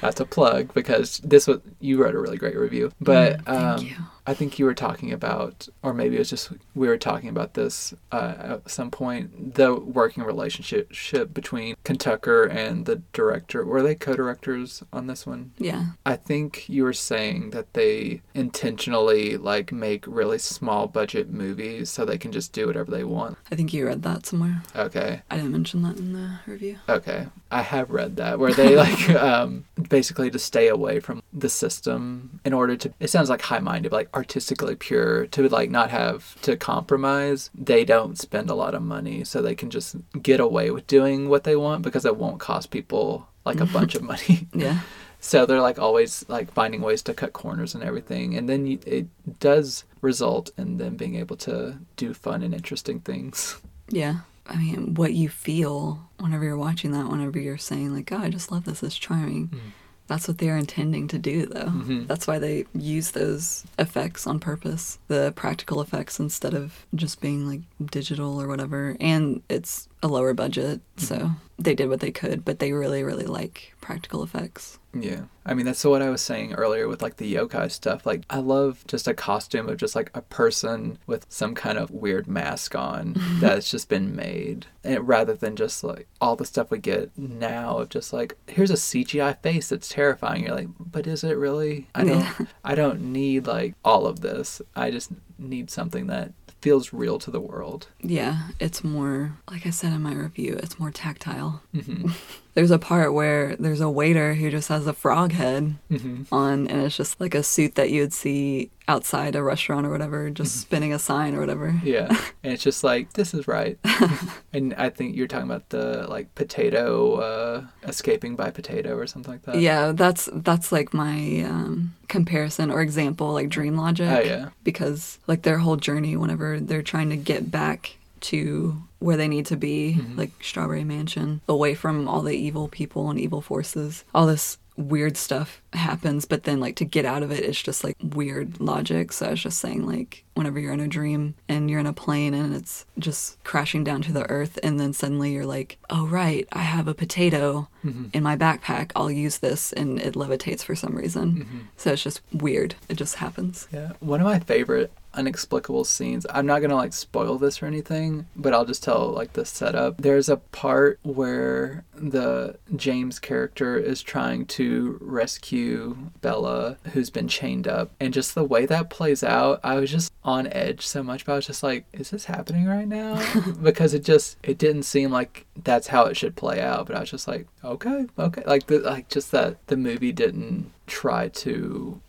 That's 0.00 0.20
a 0.20 0.24
plug 0.24 0.72
because 0.74 1.18
this 1.24 1.48
was 1.48 1.58
you 1.80 2.00
wrote 2.00 2.14
a 2.14 2.20
really 2.20 2.36
great 2.36 2.56
review, 2.56 2.92
but 3.00 3.38
Mm, 3.38 3.44
thank 3.44 3.58
um, 3.58 3.84
you. 3.86 3.96
I 4.28 4.34
think 4.34 4.58
you 4.58 4.66
were 4.66 4.74
talking 4.74 5.10
about, 5.10 5.70
or 5.82 5.94
maybe 5.94 6.16
it 6.16 6.18
was 6.18 6.28
just 6.28 6.52
we 6.74 6.86
were 6.86 6.98
talking 6.98 7.30
about 7.30 7.54
this 7.54 7.94
uh, 8.12 8.34
at 8.38 8.70
some 8.70 8.90
point, 8.90 9.54
the 9.54 9.74
working 9.74 10.22
relationship 10.22 11.32
between 11.32 11.76
Kentucker 11.82 12.44
and 12.44 12.84
the 12.84 12.96
director. 13.14 13.64
Were 13.64 13.82
they 13.82 13.94
co-directors 13.94 14.82
on 14.92 15.06
this 15.06 15.26
one? 15.26 15.52
Yeah. 15.56 15.92
I 16.04 16.16
think 16.16 16.68
you 16.68 16.84
were 16.84 16.92
saying 16.92 17.50
that 17.50 17.72
they 17.72 18.20
intentionally 18.34 19.38
like 19.38 19.72
make 19.72 20.06
really 20.06 20.36
small 20.36 20.88
budget 20.88 21.30
movies 21.30 21.88
so 21.88 22.04
they 22.04 22.18
can 22.18 22.30
just 22.30 22.52
do 22.52 22.66
whatever 22.66 22.90
they 22.90 23.04
want. 23.04 23.38
I 23.50 23.54
think 23.54 23.72
you 23.72 23.86
read 23.86 24.02
that 24.02 24.26
somewhere. 24.26 24.62
Okay. 24.76 25.22
I 25.30 25.36
didn't 25.36 25.52
mention 25.52 25.80
that 25.84 25.96
in 25.96 26.12
the 26.12 26.40
review. 26.46 26.76
Okay. 26.86 27.28
I 27.50 27.62
have 27.62 27.88
read 27.88 28.16
that 28.16 28.38
where 28.38 28.52
they 28.52 28.76
like 28.84 29.08
um 29.08 29.64
basically 29.88 30.30
to 30.30 30.38
stay 30.38 30.68
away 30.68 31.00
from 31.00 31.22
the 31.32 31.48
system 31.48 32.40
in 32.44 32.52
order 32.52 32.76
to 32.76 32.92
it 33.00 33.08
sounds 33.08 33.30
like 33.30 33.40
high-minded 33.40 33.90
like 33.90 34.08
artistically 34.18 34.74
pure 34.74 35.26
to 35.28 35.48
like 35.48 35.70
not 35.70 35.90
have 35.90 36.40
to 36.42 36.56
compromise. 36.56 37.50
They 37.54 37.84
don't 37.84 38.18
spend 38.18 38.50
a 38.50 38.54
lot 38.54 38.74
of 38.74 38.82
money 38.82 39.22
so 39.22 39.40
they 39.40 39.54
can 39.54 39.70
just 39.70 39.94
get 40.20 40.40
away 40.40 40.70
with 40.72 40.88
doing 40.88 41.28
what 41.28 41.44
they 41.44 41.54
want 41.54 41.82
because 41.82 42.04
it 42.04 42.16
won't 42.16 42.40
cost 42.40 42.72
people 42.72 43.28
like 43.44 43.60
a 43.60 43.66
bunch 43.76 43.94
of 43.94 44.02
money. 44.02 44.48
Yeah. 44.52 44.80
So 45.20 45.46
they're 45.46 45.60
like 45.60 45.80
always 45.80 46.24
like 46.28 46.52
finding 46.52 46.80
ways 46.80 47.02
to 47.02 47.12
cut 47.12 47.32
corners 47.32 47.74
and 47.74 47.82
everything, 47.82 48.36
and 48.36 48.48
then 48.48 48.68
you, 48.68 48.78
it 48.86 49.08
does 49.40 49.82
result 50.00 50.52
in 50.56 50.76
them 50.78 50.94
being 50.94 51.16
able 51.16 51.34
to 51.38 51.78
do 51.96 52.14
fun 52.14 52.40
and 52.44 52.54
interesting 52.54 53.00
things. 53.00 53.60
Yeah. 53.88 54.18
I 54.46 54.56
mean, 54.56 54.94
what 54.94 55.14
you 55.14 55.28
feel 55.28 56.08
whenever 56.20 56.44
you're 56.44 56.56
watching 56.56 56.92
that, 56.92 57.08
whenever 57.08 57.36
you're 57.40 57.58
saying, 57.58 57.92
like, 57.92 58.12
oh, 58.12 58.18
I 58.18 58.30
just 58.30 58.52
love 58.52 58.64
this, 58.64 58.80
it's 58.84 58.96
charming. 58.96 59.48
Mm. 59.48 59.58
That's 60.08 60.26
what 60.26 60.38
they're 60.38 60.56
intending 60.56 61.06
to 61.08 61.18
do, 61.18 61.46
though. 61.46 61.66
Mm-hmm. 61.66 62.06
That's 62.06 62.26
why 62.26 62.38
they 62.38 62.64
use 62.74 63.10
those 63.12 63.64
effects 63.78 64.26
on 64.26 64.40
purpose, 64.40 64.98
the 65.08 65.32
practical 65.36 65.80
effects, 65.82 66.18
instead 66.18 66.54
of 66.54 66.86
just 66.94 67.20
being 67.20 67.46
like 67.46 67.60
digital 67.90 68.40
or 68.40 68.48
whatever. 68.48 68.96
And 69.00 69.42
it's 69.48 69.88
a 70.02 70.08
lower 70.08 70.34
budget, 70.34 70.80
so 70.96 71.32
they 71.58 71.74
did 71.74 71.88
what 71.88 72.00
they 72.00 72.12
could, 72.12 72.44
but 72.44 72.60
they 72.60 72.72
really, 72.72 73.02
really 73.02 73.26
like 73.26 73.74
practical 73.80 74.22
effects. 74.22 74.78
Yeah. 74.94 75.22
I 75.44 75.54
mean, 75.54 75.66
that's 75.66 75.84
what 75.84 76.02
I 76.02 76.08
was 76.10 76.22
saying 76.22 76.54
earlier 76.54 76.86
with 76.88 77.02
like 77.02 77.16
the 77.16 77.34
yokai 77.34 77.70
stuff. 77.70 78.06
Like, 78.06 78.22
I 78.30 78.38
love 78.38 78.84
just 78.86 79.08
a 79.08 79.14
costume 79.14 79.68
of 79.68 79.76
just 79.76 79.96
like 79.96 80.10
a 80.14 80.22
person 80.22 80.98
with 81.06 81.26
some 81.28 81.54
kind 81.54 81.78
of 81.78 81.90
weird 81.90 82.28
mask 82.28 82.74
on 82.76 83.16
that's 83.40 83.70
just 83.70 83.88
been 83.88 84.14
made 84.14 84.66
and 84.84 85.06
rather 85.06 85.34
than 85.34 85.56
just 85.56 85.82
like 85.82 86.06
all 86.20 86.36
the 86.36 86.44
stuff 86.46 86.70
we 86.70 86.78
get 86.78 87.10
now 87.18 87.78
of 87.78 87.88
just 87.88 88.12
like, 88.12 88.36
here's 88.46 88.70
a 88.70 88.74
CGI 88.74 89.36
face 89.42 89.68
that's 89.68 89.88
terrifying. 89.88 90.44
You're 90.44 90.54
like, 90.54 90.68
but 90.78 91.06
is 91.06 91.24
it 91.24 91.36
really? 91.36 91.88
I 91.94 92.04
don't, 92.04 92.20
Yeah. 92.20 92.34
I 92.64 92.74
don't 92.76 93.00
need 93.12 93.46
like 93.46 93.74
all 93.84 94.06
of 94.06 94.20
this. 94.20 94.62
I 94.76 94.90
just 94.90 95.10
need 95.38 95.70
something 95.70 96.06
that 96.08 96.32
feels 96.60 96.92
real 96.92 97.18
to 97.20 97.30
the 97.30 97.40
world. 97.40 97.88
Yeah, 98.00 98.48
it's 98.58 98.82
more, 98.82 99.38
like 99.50 99.66
I 99.66 99.70
said 99.70 99.92
in 99.92 100.02
my 100.02 100.14
review, 100.14 100.58
it's 100.62 100.78
more 100.78 100.90
tactile. 100.90 101.62
hmm 101.72 102.10
There's 102.58 102.72
a 102.72 102.78
part 102.78 103.14
where 103.14 103.54
there's 103.54 103.80
a 103.80 103.88
waiter 103.88 104.34
who 104.34 104.50
just 104.50 104.66
has 104.68 104.88
a 104.88 104.92
frog 104.92 105.30
head 105.30 105.76
hmm 105.88 106.22
on, 106.32 106.66
and 106.66 106.82
it's 106.84 106.96
just 106.96 107.20
like 107.20 107.36
a 107.36 107.42
suit 107.44 107.76
that 107.76 107.90
you 107.90 108.00
would 108.02 108.12
see 108.12 108.70
outside 108.88 109.36
a 109.36 109.42
restaurant 109.42 109.86
or 109.86 109.90
whatever, 109.90 110.28
just 110.30 110.50
Mm-hmm. 110.54 110.60
spinning 110.66 110.92
a 110.92 110.98
sign 110.98 111.34
or 111.36 111.40
whatever. 111.40 111.68
Yeah. 111.84 112.08
And 112.42 112.52
it's 112.54 112.62
just 112.64 112.82
like, 112.82 113.12
this 113.12 113.34
is 113.34 113.46
right. 113.46 113.78
and 114.52 114.74
I 114.74 114.90
think 114.90 115.14
you're 115.14 115.28
talking 115.28 115.50
about 115.50 115.68
the 115.68 116.06
like 116.08 116.34
potato, 116.34 117.14
uh, 117.30 117.64
escaping 117.86 118.34
by 118.34 118.50
potato 118.50 118.96
or 118.96 119.06
something 119.06 119.34
like 119.34 119.42
that. 119.42 119.60
Yeah, 119.60 119.92
that's 119.94 120.28
that's 120.32 120.72
like 120.72 120.92
my 120.92 121.44
um, 121.52 121.94
comparison 122.08 122.70
or 122.70 122.80
example, 122.80 123.32
like 123.32 123.48
Dream 123.50 123.76
Logic. 123.76 124.08
Oh, 124.10 124.20
yeah. 124.20 124.48
Because 124.64 125.18
like 125.28 125.42
their 125.42 125.58
whole 125.58 125.76
journey, 125.76 126.16
whenever 126.16 126.58
they're 126.58 126.82
trying 126.92 127.10
to 127.10 127.16
get 127.16 127.50
back 127.50 127.96
to 128.32 128.82
where 128.98 129.16
they 129.16 129.28
need 129.28 129.46
to 129.46 129.56
be, 129.56 129.94
Mm-hmm. 129.98 130.18
like 130.18 130.30
Strawberry 130.42 130.84
Mansion, 130.84 131.40
away 131.48 131.74
from 131.74 132.08
all 132.08 132.22
the 132.22 132.36
evil 132.36 132.68
people 132.68 133.10
and 133.10 133.18
evil 133.20 133.40
forces, 133.40 134.04
all 134.14 134.26
this 134.26 134.58
weird 134.76 135.16
stuff 135.16 135.60
happens. 135.72 136.24
But 136.24 136.44
then 136.44 136.60
like 136.60 136.76
to 136.76 136.84
get 136.84 137.04
out 137.04 137.24
of 137.24 137.32
it, 137.32 137.44
it's 137.44 137.60
just 137.60 137.82
like 137.82 137.96
weird 138.00 138.60
logic. 138.60 139.12
So 139.12 139.26
I 139.26 139.30
was 139.30 139.42
just 139.42 139.58
saying 139.58 139.84
like 139.86 140.24
whenever 140.34 140.60
you're 140.60 140.72
in 140.72 140.78
a 140.78 140.86
dream 140.86 141.34
and 141.48 141.68
you're 141.68 141.80
in 141.80 141.86
a 141.86 141.92
plane 141.92 142.32
and 142.32 142.54
it's 142.54 142.86
just 142.96 143.42
crashing 143.42 143.82
down 143.82 144.02
to 144.02 144.12
the 144.12 144.28
earth, 144.30 144.56
and 144.62 144.78
then 144.78 144.92
suddenly 144.92 145.32
you're 145.32 145.46
like, 145.46 145.78
oh 145.90 146.06
right, 146.06 146.46
I 146.52 146.60
have 146.60 146.86
a 146.86 146.94
potato 146.94 147.68
in 148.12 148.22
my 148.22 148.36
backpack. 148.36 148.92
I'll 148.94 149.10
use 149.10 149.38
this, 149.38 149.72
and 149.72 149.98
it 149.98 150.14
levitates 150.14 150.62
for 150.62 150.76
some 150.76 150.94
reason. 150.94 151.68
So 151.76 151.92
it's 151.94 152.02
just 152.02 152.20
weird. 152.32 152.74
It 152.88 152.94
just 152.96 153.16
happens. 153.16 153.66
Yeah. 153.72 153.92
One 154.00 154.20
of 154.20 154.26
my 154.26 154.38
favorite 154.40 154.92
unexplicable 155.14 155.84
scenes. 155.84 156.26
I'm 156.30 156.46
not 156.46 156.60
gonna 156.60 156.74
like 156.74 156.92
spoil 156.92 157.38
this 157.38 157.62
or 157.62 157.66
anything, 157.66 158.26
but 158.36 158.52
I'll 158.52 158.64
just 158.64 158.82
tell 158.82 159.08
like 159.08 159.32
the 159.32 159.44
setup. 159.44 160.00
There's 160.00 160.28
a 160.28 160.36
part 160.36 161.00
where 161.02 161.84
the 161.94 162.58
James 162.76 163.18
character 163.18 163.76
is 163.76 164.02
trying 164.02 164.46
to 164.46 164.98
rescue 165.00 166.10
Bella, 166.20 166.78
who's 166.92 167.10
been 167.10 167.28
chained 167.28 167.66
up, 167.66 167.90
and 168.00 168.14
just 168.14 168.34
the 168.34 168.44
way 168.44 168.66
that 168.66 168.90
plays 168.90 169.24
out, 169.24 169.60
I 169.64 169.76
was 169.76 169.90
just 169.90 170.12
on 170.24 170.46
edge 170.48 170.86
so 170.86 171.02
much. 171.02 171.24
But 171.24 171.32
I 171.32 171.36
was 171.36 171.46
just 171.46 171.62
like, 171.62 171.84
is 171.92 172.10
this 172.10 172.26
happening 172.26 172.66
right 172.66 172.88
now? 172.88 173.22
because 173.62 173.94
it 173.94 174.04
just 174.04 174.36
it 174.42 174.58
didn't 174.58 174.84
seem 174.84 175.10
like 175.10 175.46
that's 175.64 175.88
how 175.88 176.04
it 176.04 176.16
should 176.16 176.36
play 176.36 176.60
out. 176.60 176.86
But 176.86 176.96
I 176.96 177.00
was 177.00 177.10
just 177.10 177.28
like, 177.28 177.46
okay, 177.64 178.06
okay, 178.18 178.42
like 178.46 178.66
the 178.66 178.78
like 178.80 179.08
just 179.08 179.32
that 179.32 179.66
the 179.66 179.76
movie 179.76 180.12
didn't 180.12 180.72
try 180.86 181.28
to 181.28 182.00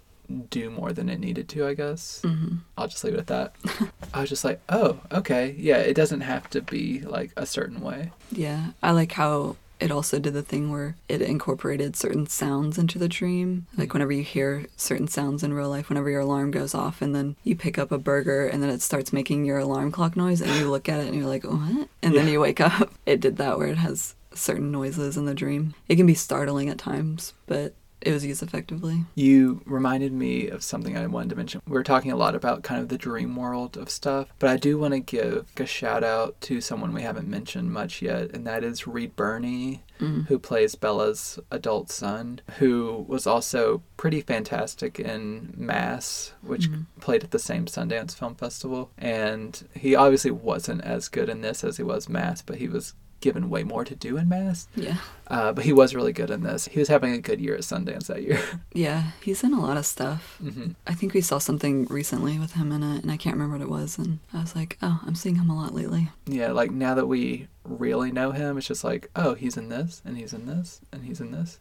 do 0.50 0.70
more 0.70 0.94
than 0.94 1.10
it 1.10 1.20
needed 1.20 1.50
to, 1.50 1.66
I 1.68 1.74
guess. 1.74 2.22
hmm 2.24 2.58
I'll 2.78 2.88
just 2.88 3.04
leave 3.04 3.14
it 3.16 3.20
at 3.20 3.28
that. 3.28 3.56
I 4.14 4.22
was 4.22 4.30
just 4.30 4.46
like, 4.46 4.62
oh, 4.70 5.00
okay. 5.12 5.56
Yeah, 5.58 5.78
it 5.78 5.94
doesn't 5.96 6.22
have 6.22 6.50
to 6.52 6.62
be 6.62 7.02
like 7.02 7.32
a 7.36 7.46
certain 7.46 7.82
way. 7.82 8.12
Yeah, 8.32 8.72
I 8.82 8.92
like 8.92 9.12
how 9.14 9.58
it 9.80 9.92
also 9.92 10.20
did 10.20 10.34
the 10.34 10.42
thing 10.42 10.72
where 10.72 10.98
it 11.08 11.22
incorporated 11.22 11.96
certain 11.96 12.28
sounds 12.28 12.78
into 12.78 13.00
the 13.00 13.08
dream. 13.08 13.66
Like 13.78 13.94
whenever 13.94 14.12
you 14.12 14.24
hear 14.24 14.66
certain 14.76 15.08
sounds 15.08 15.42
in 15.42 15.54
real 15.54 15.70
life, 15.70 15.88
whenever 15.90 16.10
your 16.10 16.20
alarm 16.22 16.52
goes 16.52 16.76
off, 16.76 17.02
and 17.02 17.16
then 17.16 17.36
you 17.46 17.56
pick 17.56 17.78
up 17.78 17.92
a 17.92 17.98
burger, 17.98 18.46
and 18.46 18.62
then 18.62 18.70
it 18.70 18.82
starts 18.82 19.14
making 19.14 19.46
your 19.46 19.58
alarm 19.58 19.92
clock 19.92 20.18
noise, 20.18 20.42
and 20.42 20.52
you 20.56 20.70
look 20.70 20.90
at 20.90 21.00
it 21.00 21.08
and 21.08 21.16
you're 21.16 21.28
like, 21.28 21.46
what? 21.46 21.88
And 22.04 22.14
then 22.14 22.28
you 22.28 22.40
wake 22.40 22.60
up. 22.62 22.92
It 23.06 23.22
did 23.22 23.38
that 23.38 23.58
where 23.58 23.70
it 23.70 23.78
has 23.78 24.16
certain 24.34 24.70
noises 24.72 25.18
in 25.18 25.26
the 25.26 25.34
dream. 25.34 25.74
It 25.88 25.96
can 25.96 26.06
be 26.06 26.14
startling 26.14 26.70
at 26.70 26.78
times, 26.78 27.34
but 27.48 27.74
it 28.02 28.12
was 28.12 28.26
used 28.26 28.44
effectively. 28.44 29.06
You 29.16 29.62
reminded 29.66 30.14
me 30.14 30.48
of 30.48 30.64
something 30.64 30.98
I 30.98 31.08
wanted 31.08 31.30
to 31.30 31.36
mention. 31.36 31.62
We 31.68 31.74
were 31.74 31.84
talking 31.84 32.12
a 32.12 32.16
lot 32.16 32.36
about 32.36 32.64
kind 32.64 32.82
of 32.82 32.90
the 32.90 32.98
dream 32.98 33.36
world 33.36 33.78
of 33.78 33.90
stuff, 33.90 34.30
but 34.40 34.50
I 34.50 34.58
do 34.58 34.78
want 34.78 34.94
to 34.94 35.00
give 35.00 35.52
a 35.58 35.66
shout 35.66 36.04
out 36.04 36.40
to 36.42 36.62
someone 36.62 36.94
we 36.94 37.02
haven't 37.02 37.28
mentioned 37.28 37.72
much 37.72 38.02
yet, 38.02 38.32
and 38.32 38.46
that 38.48 38.64
is 38.64 38.88
Reed 38.88 39.16
Birney, 39.16 39.84
mm-hmm. 40.00 40.22
who 40.22 40.40
plays 40.40 40.76
Bella's 40.76 41.40
adult 41.52 41.92
son, 41.92 42.42
who 42.58 43.06
was 43.08 43.28
also 43.28 43.82
pretty 43.98 44.22
fantastic 44.22 45.00
in 45.00 45.54
Mass, 45.58 46.34
which 46.42 46.70
mm-hmm. 46.70 46.82
played 47.02 47.24
at 47.24 47.32
the 47.32 47.40
same 47.40 47.66
Sundance 47.66 48.16
Film 48.16 48.36
Festival. 48.36 48.92
And 48.98 49.68
he 49.74 49.96
obviously 49.96 50.32
wasn't 50.32 50.82
as 50.82 51.10
good 51.10 51.30
in 51.30 51.42
this 51.42 51.64
as 51.64 51.78
he 51.78 51.84
was 51.84 52.10
Mass, 52.10 52.42
but 52.42 52.58
he 52.58 52.68
was 52.68 52.94
given 53.22 53.50
way 53.50 53.64
more 53.64 53.84
to 53.86 53.96
do 53.96 54.18
in 54.18 54.30
Mass. 54.30 54.68
Yeah. 54.76 54.98
Uh, 55.28 55.52
but 55.54 55.64
he 55.66 55.74
was 55.74 55.94
really 55.94 56.14
good 56.14 56.30
in 56.30 56.44
this. 56.44 56.66
He 56.66 56.80
was 56.80 56.88
having 56.88 57.14
a 57.14 57.20
good 57.20 57.40
year 57.40 57.54
at 57.56 57.62
Sundance 57.62 58.08
that 58.08 58.24
year. 58.24 58.42
Yeah, 58.74 59.12
he's 59.22 59.44
in 59.44 59.54
a 59.54 59.60
lot 59.62 59.78
of 59.78 59.86
stuff. 59.86 60.38
hmm 60.42 60.72
I 60.88 60.94
think 60.94 61.14
we 61.14 61.22
saw 61.22 61.38
something 61.38 61.86
recently 61.86 62.40
with 62.40 62.54
him 62.54 62.72
in 62.72 62.82
it, 62.84 63.02
and 63.04 63.12
I 63.12 63.18
can't 63.18 63.36
remember 63.36 63.58
what 63.58 63.64
it 63.64 63.70
was. 63.70 63.98
And 63.98 64.20
I 64.34 64.42
was 64.42 64.56
like, 64.56 64.78
oh, 64.82 65.02
I'm 65.06 65.16
seeing 65.16 65.36
him 65.36 65.50
a 65.50 65.56
lot 65.56 65.74
lately. 65.74 66.10
Yeah, 66.28 66.52
like 66.52 66.72
now 66.72 66.94
that 66.96 67.08
we 67.08 67.48
really 67.66 68.12
know 68.12 68.32
him, 68.32 68.58
it's 68.58 68.68
just 68.68 68.84
like, 68.84 69.10
oh, 69.16 69.34
he's 69.34 69.58
in 69.58 69.70
this, 69.70 70.02
and 70.06 70.18
he's 70.18 70.34
in 70.34 70.46
this, 70.46 70.82
and 70.92 71.04
he's 71.04 71.20
in 71.20 71.32
this. 71.32 71.60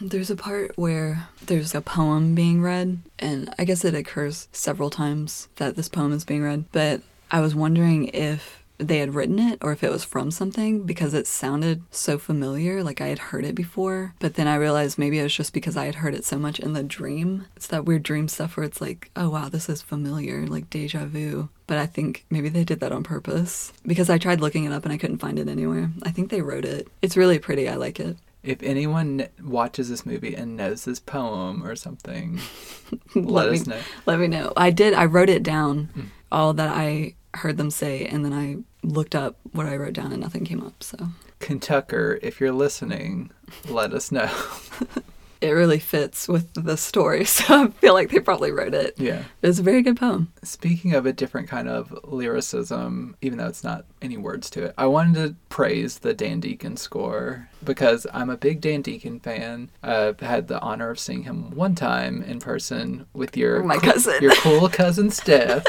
There's 0.00 0.30
a 0.30 0.36
part 0.36 0.72
where 0.76 1.28
there's 1.46 1.74
a 1.74 1.80
poem 1.80 2.34
being 2.34 2.62
read, 2.62 2.98
and 3.18 3.54
I 3.58 3.64
guess 3.64 3.84
it 3.84 3.94
occurs 3.94 4.48
several 4.52 4.90
times 4.90 5.48
that 5.56 5.76
this 5.76 5.88
poem 5.88 6.12
is 6.12 6.24
being 6.24 6.42
read, 6.42 6.64
but 6.72 7.02
I 7.30 7.40
was 7.40 7.54
wondering 7.54 8.08
if 8.08 8.61
they 8.88 8.98
had 8.98 9.14
written 9.14 9.38
it 9.38 9.58
or 9.62 9.72
if 9.72 9.82
it 9.82 9.90
was 9.90 10.04
from 10.04 10.30
something 10.30 10.82
because 10.84 11.14
it 11.14 11.26
sounded 11.26 11.82
so 11.90 12.18
familiar, 12.18 12.82
like 12.82 13.00
I 13.00 13.08
had 13.08 13.18
heard 13.18 13.44
it 13.44 13.54
before. 13.54 14.14
But 14.18 14.34
then 14.34 14.46
I 14.46 14.56
realized 14.56 14.98
maybe 14.98 15.18
it 15.18 15.22
was 15.24 15.34
just 15.34 15.52
because 15.52 15.76
I 15.76 15.86
had 15.86 15.96
heard 15.96 16.14
it 16.14 16.24
so 16.24 16.38
much 16.38 16.58
in 16.58 16.72
the 16.72 16.82
dream. 16.82 17.46
It's 17.56 17.66
that 17.68 17.84
weird 17.84 18.02
dream 18.02 18.28
stuff 18.28 18.56
where 18.56 18.64
it's 18.64 18.80
like, 18.80 19.10
oh 19.16 19.30
wow, 19.30 19.48
this 19.48 19.68
is 19.68 19.82
familiar, 19.82 20.46
like 20.46 20.70
deja 20.70 21.06
vu. 21.06 21.48
But 21.66 21.78
I 21.78 21.86
think 21.86 22.24
maybe 22.30 22.48
they 22.48 22.64
did 22.64 22.80
that 22.80 22.92
on 22.92 23.02
purpose 23.02 23.72
because 23.86 24.10
I 24.10 24.18
tried 24.18 24.40
looking 24.40 24.64
it 24.64 24.72
up 24.72 24.84
and 24.84 24.92
I 24.92 24.98
couldn't 24.98 25.18
find 25.18 25.38
it 25.38 25.48
anywhere. 25.48 25.90
I 26.02 26.10
think 26.10 26.30
they 26.30 26.42
wrote 26.42 26.64
it. 26.64 26.88
It's 27.00 27.16
really 27.16 27.38
pretty. 27.38 27.68
I 27.68 27.76
like 27.76 27.98
it. 27.98 28.16
If 28.42 28.62
anyone 28.62 29.28
watches 29.42 29.88
this 29.88 30.04
movie 30.04 30.34
and 30.34 30.56
knows 30.56 30.84
this 30.84 30.98
poem 30.98 31.64
or 31.64 31.76
something, 31.76 32.40
let, 33.14 33.50
me, 33.50 33.58
us 33.58 33.66
know. 33.66 33.80
Let 34.04 34.18
me 34.18 34.26
know. 34.26 34.52
I 34.56 34.70
did. 34.70 34.94
I 34.94 35.04
wrote 35.04 35.30
it 35.30 35.44
down, 35.44 35.90
hmm. 35.94 36.00
all 36.32 36.52
that 36.54 36.68
I 36.68 37.14
heard 37.34 37.56
them 37.56 37.70
say, 37.70 38.04
and 38.06 38.24
then 38.24 38.32
I 38.32 38.56
looked 38.86 39.14
up 39.14 39.36
what 39.52 39.66
I 39.66 39.76
wrote 39.76 39.94
down, 39.94 40.12
and 40.12 40.20
nothing 40.20 40.44
came 40.44 40.62
up. 40.62 40.82
So 40.82 41.08
Kentucker, 41.40 42.18
if 42.22 42.40
you're 42.40 42.52
listening, 42.52 43.30
let 43.68 43.92
us 43.92 44.12
know. 44.12 44.30
it 45.40 45.50
really 45.50 45.78
fits 45.80 46.28
with 46.28 46.52
the 46.54 46.76
story. 46.76 47.24
So 47.32 47.64
I 47.64 47.68
feel 47.68 47.94
like 47.94 48.10
they 48.10 48.20
probably 48.20 48.52
wrote 48.52 48.74
it. 48.74 48.94
Yeah. 48.96 49.24
It's 49.42 49.58
a 49.58 49.62
very 49.62 49.82
good 49.82 49.96
poem. 49.96 50.32
Speaking 50.44 50.94
of 50.94 51.04
a 51.06 51.12
different 51.12 51.48
kind 51.48 51.68
of 51.68 51.92
lyricism, 52.04 53.16
even 53.22 53.38
though 53.38 53.48
it's 53.48 53.64
not 53.64 53.84
any 54.00 54.16
words 54.16 54.48
to 54.50 54.64
it, 54.66 54.74
I 54.78 54.86
wanted 54.86 55.14
to 55.14 55.34
praise 55.48 55.98
the 55.98 56.14
Dan 56.14 56.38
Deacon 56.40 56.76
score 56.76 57.48
because 57.64 58.06
I'm 58.12 58.30
a 58.30 58.36
big 58.36 58.60
Dan 58.60 58.82
Deacon 58.82 59.18
fan. 59.18 59.70
I've 59.82 60.20
had 60.20 60.46
the 60.48 60.60
honor 60.60 60.90
of 60.90 60.98
seeing 61.00 61.24
him 61.24 61.50
one 61.56 61.74
time 61.74 62.22
in 62.22 62.38
person 62.38 63.06
with 63.12 63.36
your 63.36 63.62
oh 63.62 63.66
My 63.66 63.78
cousin. 63.78 64.22
your 64.22 64.34
cool 64.36 64.68
cousin 64.68 65.10
Steph. 65.10 65.64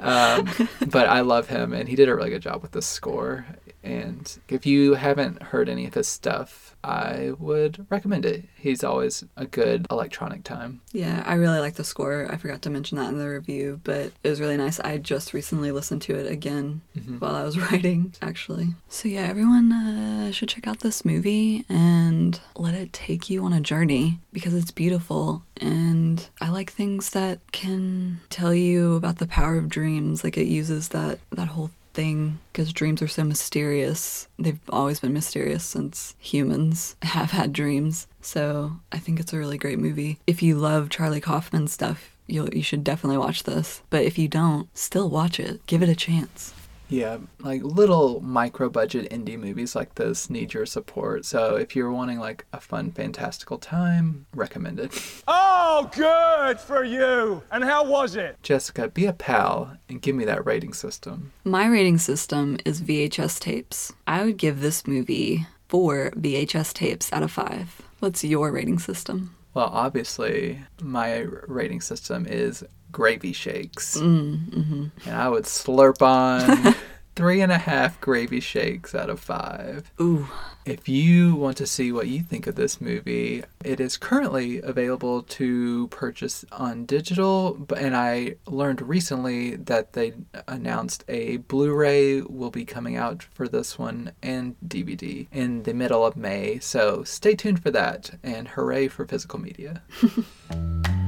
Um, 0.00 0.48
but 0.88 1.08
I 1.08 1.20
love 1.20 1.48
him, 1.48 1.72
and 1.72 1.88
he 1.88 1.96
did 1.96 2.08
a 2.08 2.14
really 2.14 2.30
good 2.30 2.42
job 2.42 2.62
with 2.62 2.72
the 2.72 2.82
score. 2.82 3.46
And 3.82 4.38
if 4.48 4.66
you 4.66 4.94
haven't 4.94 5.42
heard 5.42 5.68
any 5.68 5.86
of 5.86 5.94
his 5.94 6.08
stuff, 6.08 6.65
I 6.86 7.32
would 7.38 7.84
recommend 7.90 8.24
it. 8.24 8.44
He's 8.56 8.84
always 8.84 9.24
a 9.36 9.44
good 9.44 9.86
electronic 9.90 10.44
time. 10.44 10.80
Yeah, 10.92 11.24
I 11.26 11.34
really 11.34 11.58
like 11.58 11.74
the 11.74 11.82
score. 11.84 12.30
I 12.30 12.36
forgot 12.36 12.62
to 12.62 12.70
mention 12.70 12.96
that 12.96 13.08
in 13.08 13.18
the 13.18 13.28
review, 13.28 13.80
but 13.82 14.12
it 14.22 14.28
was 14.30 14.40
really 14.40 14.56
nice. 14.56 14.78
I 14.78 14.98
just 14.98 15.34
recently 15.34 15.72
listened 15.72 16.02
to 16.02 16.14
it 16.14 16.30
again 16.30 16.82
while 17.18 17.34
I 17.34 17.42
was 17.42 17.58
writing, 17.72 18.14
actually. 18.22 18.68
So, 18.88 19.08
yeah, 19.08 19.22
everyone 19.22 19.72
uh, 19.72 20.30
should 20.30 20.48
check 20.48 20.68
out 20.68 20.80
this 20.80 21.04
movie 21.04 21.64
and 21.68 22.38
let 22.56 22.74
it 22.74 22.92
take 22.92 23.28
you 23.28 23.44
on 23.44 23.52
a 23.52 23.60
journey 23.60 24.20
because 24.32 24.54
it's 24.54 24.70
beautiful. 24.70 25.42
And 25.56 26.28
I 26.40 26.50
like 26.50 26.70
things 26.70 27.10
that 27.10 27.40
can 27.50 28.20
tell 28.30 28.54
you 28.54 28.94
about 28.94 29.18
the 29.18 29.26
power 29.26 29.56
of 29.56 29.68
dreams. 29.68 30.22
Like, 30.22 30.36
it 30.36 30.46
uses 30.46 30.88
that, 30.90 31.18
that 31.30 31.48
whole 31.48 31.70
thing 31.96 32.38
because 32.52 32.72
dreams 32.72 33.02
are 33.02 33.08
so 33.08 33.24
mysterious. 33.24 34.28
They've 34.38 34.60
always 34.68 35.00
been 35.00 35.14
mysterious 35.14 35.64
since 35.64 36.14
humans 36.18 36.94
have 37.02 37.32
had 37.32 37.52
dreams. 37.52 38.06
So 38.20 38.72
I 38.92 38.98
think 38.98 39.18
it's 39.18 39.32
a 39.32 39.38
really 39.38 39.58
great 39.58 39.80
movie. 39.80 40.18
If 40.26 40.42
you 40.42 40.56
love 40.56 40.90
Charlie 40.90 41.20
Kaufman 41.20 41.66
stuff, 41.66 42.12
you 42.28 42.48
you 42.52 42.62
should 42.62 42.84
definitely 42.84 43.18
watch 43.18 43.44
this. 43.44 43.82
But 43.90 44.04
if 44.04 44.18
you 44.18 44.28
don't, 44.28 44.68
still 44.76 45.08
watch 45.08 45.40
it. 45.40 45.64
Give 45.66 45.82
it 45.82 45.88
a 45.88 45.96
chance. 45.96 46.52
Yeah, 46.88 47.18
like 47.40 47.62
little 47.62 48.20
micro 48.20 48.68
budget 48.68 49.10
indie 49.10 49.38
movies 49.38 49.74
like 49.74 49.96
this 49.96 50.30
need 50.30 50.54
your 50.54 50.66
support. 50.66 51.24
So 51.24 51.56
if 51.56 51.74
you're 51.74 51.90
wanting 51.90 52.18
like 52.20 52.46
a 52.52 52.60
fun, 52.60 52.92
fantastical 52.92 53.58
time, 53.58 54.26
recommend 54.34 54.78
it. 54.80 54.92
Oh, 55.28 55.90
good 55.94 56.58
for 56.58 56.84
you. 56.84 57.42
And 57.50 57.62
how 57.64 57.84
was 57.84 58.16
it? 58.16 58.38
Jessica, 58.42 58.88
be 58.88 59.04
a 59.04 59.12
pal 59.12 59.76
and 59.88 60.00
give 60.00 60.16
me 60.16 60.24
that 60.24 60.46
rating 60.46 60.72
system. 60.72 61.32
My 61.44 61.66
rating 61.66 61.98
system 61.98 62.56
is 62.64 62.80
VHS 62.80 63.38
tapes. 63.40 63.92
I 64.06 64.24
would 64.24 64.38
give 64.38 64.60
this 64.60 64.86
movie 64.86 65.46
four 65.68 66.12
VHS 66.12 66.72
tapes 66.72 67.12
out 67.12 67.22
of 67.22 67.30
five. 67.30 67.82
What's 67.98 68.24
your 68.24 68.50
rating 68.52 68.78
system? 68.78 69.34
Well, 69.52 69.70
obviously, 69.72 70.60
my 70.80 71.26
rating 71.46 71.80
system 71.80 72.26
is 72.26 72.64
gravy 72.92 73.32
shakes. 73.32 73.96
Mm-hmm. 73.98 74.86
And 75.06 75.14
I 75.16 75.28
would 75.28 75.44
slurp 75.44 76.02
on 76.02 76.74
three 77.16 77.40
and 77.40 77.50
a 77.50 77.58
half 77.58 78.00
gravy 78.00 78.40
shakes 78.40 78.94
out 78.94 79.10
of 79.10 79.18
five. 79.18 79.90
Ooh, 80.00 80.28
If 80.66 80.88
you 80.88 81.34
want 81.34 81.56
to 81.58 81.66
see 81.66 81.92
what 81.92 82.08
you 82.08 82.20
think 82.20 82.46
of 82.46 82.56
this 82.56 82.80
movie, 82.80 83.42
it 83.64 83.80
is 83.80 83.96
currently 83.96 84.60
available 84.60 85.22
to 85.22 85.86
purchase 85.88 86.44
on 86.52 86.84
digital. 86.84 87.66
And 87.76 87.96
I 87.96 88.36
learned 88.46 88.82
recently 88.82 89.56
that 89.56 89.94
they 89.94 90.12
announced 90.48 91.04
a 91.08 91.38
Blu 91.38 91.72
ray 91.72 92.20
will 92.20 92.50
be 92.50 92.64
coming 92.64 92.96
out 92.96 93.22
for 93.22 93.48
this 93.48 93.78
one 93.78 94.12
and 94.22 94.56
DVD 94.66 95.26
in 95.32 95.62
the 95.62 95.72
middle 95.72 96.04
of 96.04 96.16
May. 96.16 96.58
So 96.58 97.02
stay 97.04 97.34
tuned 97.34 97.62
for 97.62 97.70
that 97.70 98.10
and 98.22 98.48
hooray 98.48 98.88
for 98.88 99.06
physical 99.06 99.38
media. 99.40 99.82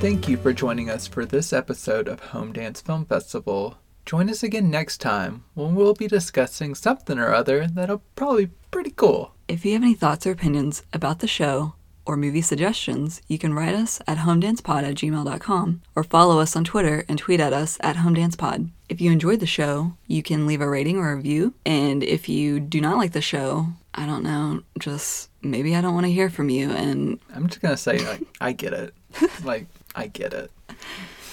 Thank 0.00 0.28
you 0.28 0.36
for 0.36 0.52
joining 0.52 0.88
us 0.88 1.08
for 1.08 1.26
this 1.26 1.52
episode 1.52 2.06
of 2.06 2.20
Home 2.20 2.52
Dance 2.52 2.80
Film 2.80 3.04
Festival. 3.04 3.78
Join 4.06 4.30
us 4.30 4.44
again 4.44 4.70
next 4.70 4.98
time 4.98 5.42
when 5.54 5.74
we'll 5.74 5.92
be 5.92 6.06
discussing 6.06 6.76
something 6.76 7.18
or 7.18 7.34
other 7.34 7.66
that'll 7.66 8.02
probably 8.14 8.46
be 8.46 8.52
pretty 8.70 8.90
cool. 8.90 9.34
If 9.48 9.64
you 9.64 9.72
have 9.72 9.82
any 9.82 9.94
thoughts 9.94 10.24
or 10.24 10.30
opinions 10.30 10.84
about 10.92 11.18
the 11.18 11.26
show 11.26 11.74
or 12.06 12.16
movie 12.16 12.42
suggestions, 12.42 13.20
you 13.26 13.38
can 13.38 13.54
write 13.54 13.74
us 13.74 14.00
at 14.06 14.18
homedancepod 14.18 14.84
at 14.84 14.94
gmail.com 14.94 15.82
or 15.96 16.04
follow 16.04 16.38
us 16.38 16.54
on 16.54 16.62
Twitter 16.64 17.04
and 17.08 17.18
tweet 17.18 17.40
at 17.40 17.52
us 17.52 17.76
at 17.80 17.96
homedancepod. 17.96 18.70
If 18.88 19.00
you 19.00 19.10
enjoyed 19.10 19.40
the 19.40 19.46
show, 19.46 19.94
you 20.06 20.22
can 20.22 20.46
leave 20.46 20.60
a 20.60 20.70
rating 20.70 20.96
or 20.96 21.10
a 21.10 21.16
review. 21.16 21.54
And 21.66 22.04
if 22.04 22.28
you 22.28 22.60
do 22.60 22.80
not 22.80 22.98
like 22.98 23.12
the 23.12 23.20
show, 23.20 23.66
I 23.94 24.06
don't 24.06 24.22
know, 24.22 24.62
just 24.78 25.28
maybe 25.42 25.74
I 25.74 25.80
don't 25.80 25.94
want 25.94 26.06
to 26.06 26.12
hear 26.12 26.30
from 26.30 26.50
you. 26.50 26.70
And 26.70 27.18
I'm 27.34 27.48
just 27.48 27.60
gonna 27.60 27.76
say, 27.76 27.98
like, 27.98 28.22
I 28.40 28.52
get 28.52 28.72
it. 28.72 28.94
Like, 29.44 29.66
I 29.98 30.06
get 30.06 30.32
it. 30.32 30.50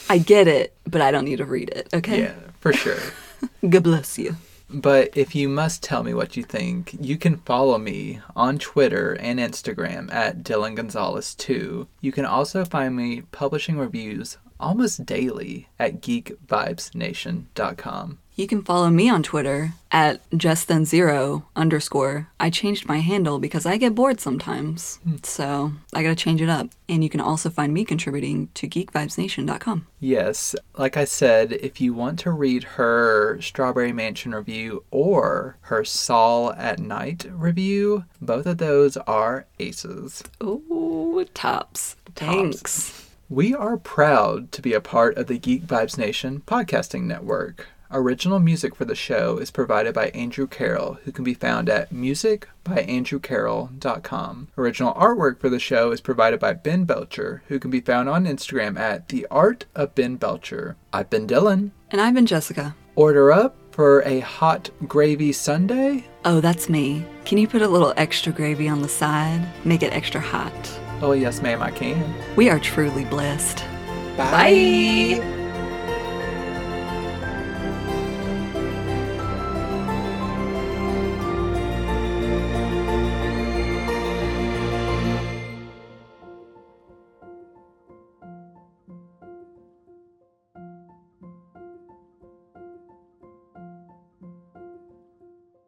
I 0.10 0.18
get 0.18 0.48
it, 0.48 0.74
but 0.86 1.02
I 1.02 1.12
don't 1.12 1.26
need 1.26 1.38
to 1.38 1.46
read 1.46 1.70
it, 1.70 1.88
okay? 1.94 2.24
Yeah, 2.24 2.34
for 2.60 2.74
sure. 2.74 2.98
God 3.70 3.84
bless 3.84 4.18
you. 4.18 4.38
But 4.72 5.16
if 5.16 5.36
you 5.36 5.48
must 5.48 5.84
tell 5.84 6.02
me 6.02 6.16
what 6.16 6.36
you 6.36 6.42
think, 6.42 6.98
you 7.00 7.18
can 7.18 7.38
follow 7.38 7.78
me 7.78 8.22
on 8.36 8.58
Twitter 8.58 9.14
and 9.14 9.40
Instagram 9.40 10.12
at 10.12 10.42
Dylan 10.42 10.76
Gonzalez 10.76 11.36
2. 11.36 11.88
You 12.02 12.12
can 12.12 12.26
also 12.26 12.66
find 12.66 12.96
me 12.96 13.22
publishing 13.32 13.78
reviews 13.78 14.40
almost 14.60 15.06
daily 15.06 15.70
at 15.78 16.02
geekvibesnation.com. 16.02 18.18
You 18.38 18.48
can 18.48 18.64
follow 18.64 18.90
me 18.90 19.10
on 19.10 19.24
Twitter 19.24 19.72
at 19.92 20.30
justthen0 20.32 21.44
underscore. 21.56 22.28
I 22.38 22.50
changed 22.50 22.86
my 22.86 23.00
handle 23.00 23.40
because 23.40 23.66
I 23.66 23.78
get 23.78 23.96
bored 23.96 24.20
sometimes. 24.20 24.98
Hmm. 25.06 25.16
So 25.24 25.72
I 25.94 26.04
gotta 26.04 26.16
change 26.16 26.42
it 26.42 26.50
up. 26.50 26.68
And 26.90 27.02
you 27.02 27.10
can 27.10 27.22
also 27.22 27.50
find 27.50 27.74
me 27.74 27.86
contributing 27.86 28.50
to 28.56 28.68
geekvibesnation.com. 28.68 29.88
Yes, 30.02 30.54
like 30.78 30.98
I 30.98 31.06
said, 31.06 31.54
if 31.54 31.80
you 31.80 31.94
want 31.94 32.20
to 32.20 32.32
read 32.32 32.64
her 32.64 33.40
Strawberry 33.42 33.94
Mansion 33.94 34.36
review 34.36 34.84
or 34.92 35.58
her 35.62 35.86
Saul 35.86 36.52
at 36.54 36.78
Night 36.80 37.26
review, 37.32 38.04
both 38.22 38.46
of 38.46 38.58
those 38.58 38.98
are 38.98 39.46
aces. 39.60 40.24
Ooh, 40.44 41.26
tops. 41.34 41.96
Thanks. 42.16 43.10
We 43.30 43.56
are 43.56 43.78
proud 43.78 44.52
to 44.52 44.62
be 44.62 44.74
a 44.74 44.82
part 44.82 45.18
of 45.18 45.26
the 45.28 45.40
Geek 45.40 45.64
Vibes 45.64 45.98
Nation 45.98 46.44
podcasting 46.46 47.04
network. 47.04 47.68
Original 47.92 48.40
music 48.40 48.76
for 48.76 48.86
the 48.86 48.96
show 48.96 49.38
is 49.38 49.52
provided 49.52 49.94
by 49.94 50.08
Andrew 50.10 50.48
Carroll, 50.48 50.98
who 51.06 51.12
can 51.12 51.24
be 51.24 51.34
found 51.34 51.70
at 51.70 51.94
musicbyandrewcarroll.com. 51.94 54.48
Original 54.58 54.94
artwork 54.94 55.40
for 55.40 55.50
the 55.50 55.60
show 55.60 55.92
is 55.92 56.02
provided 56.02 56.40
by 56.40 56.54
Ben 56.54 56.86
Belcher, 56.86 57.44
who 57.48 57.60
can 57.60 57.72
be 57.72 57.82
found 57.82 58.10
on 58.10 58.26
Instagram 58.26 58.78
at 58.80 59.10
The 59.10 59.28
Art 59.30 59.66
of 59.76 59.94
Ben 59.96 60.16
Belcher. 60.16 60.76
I've 60.92 61.10
been 61.10 61.28
Dylan. 61.28 61.72
And 61.92 62.02
I've 62.02 62.16
been 62.16 62.26
Jessica. 62.26 62.76
Order 62.96 63.32
up 63.32 63.56
for 63.72 64.02
a 64.04 64.22
hot 64.22 64.70
gravy 64.88 65.32
Sunday? 65.32 66.06
Oh, 66.24 66.40
that's 66.40 66.70
me. 66.70 67.06
Can 67.26 67.38
you 67.38 67.48
put 67.48 67.62
a 67.62 67.68
little 67.68 67.94
extra 67.98 68.32
gravy 68.32 68.68
on 68.68 68.82
the 68.82 68.90
side? 68.90 69.46
Make 69.66 69.84
it 69.84 69.94
extra 69.94 70.22
hot. 70.22 70.80
Oh, 71.02 71.12
yes, 71.12 71.42
ma'am, 71.42 71.62
I 71.62 71.72
can. 71.72 72.16
We 72.36 72.50
are 72.50 72.60
truly 72.60 73.06
blessed. 73.06 73.64
Bye. 74.18 75.45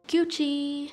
Gucci. 0.08 0.90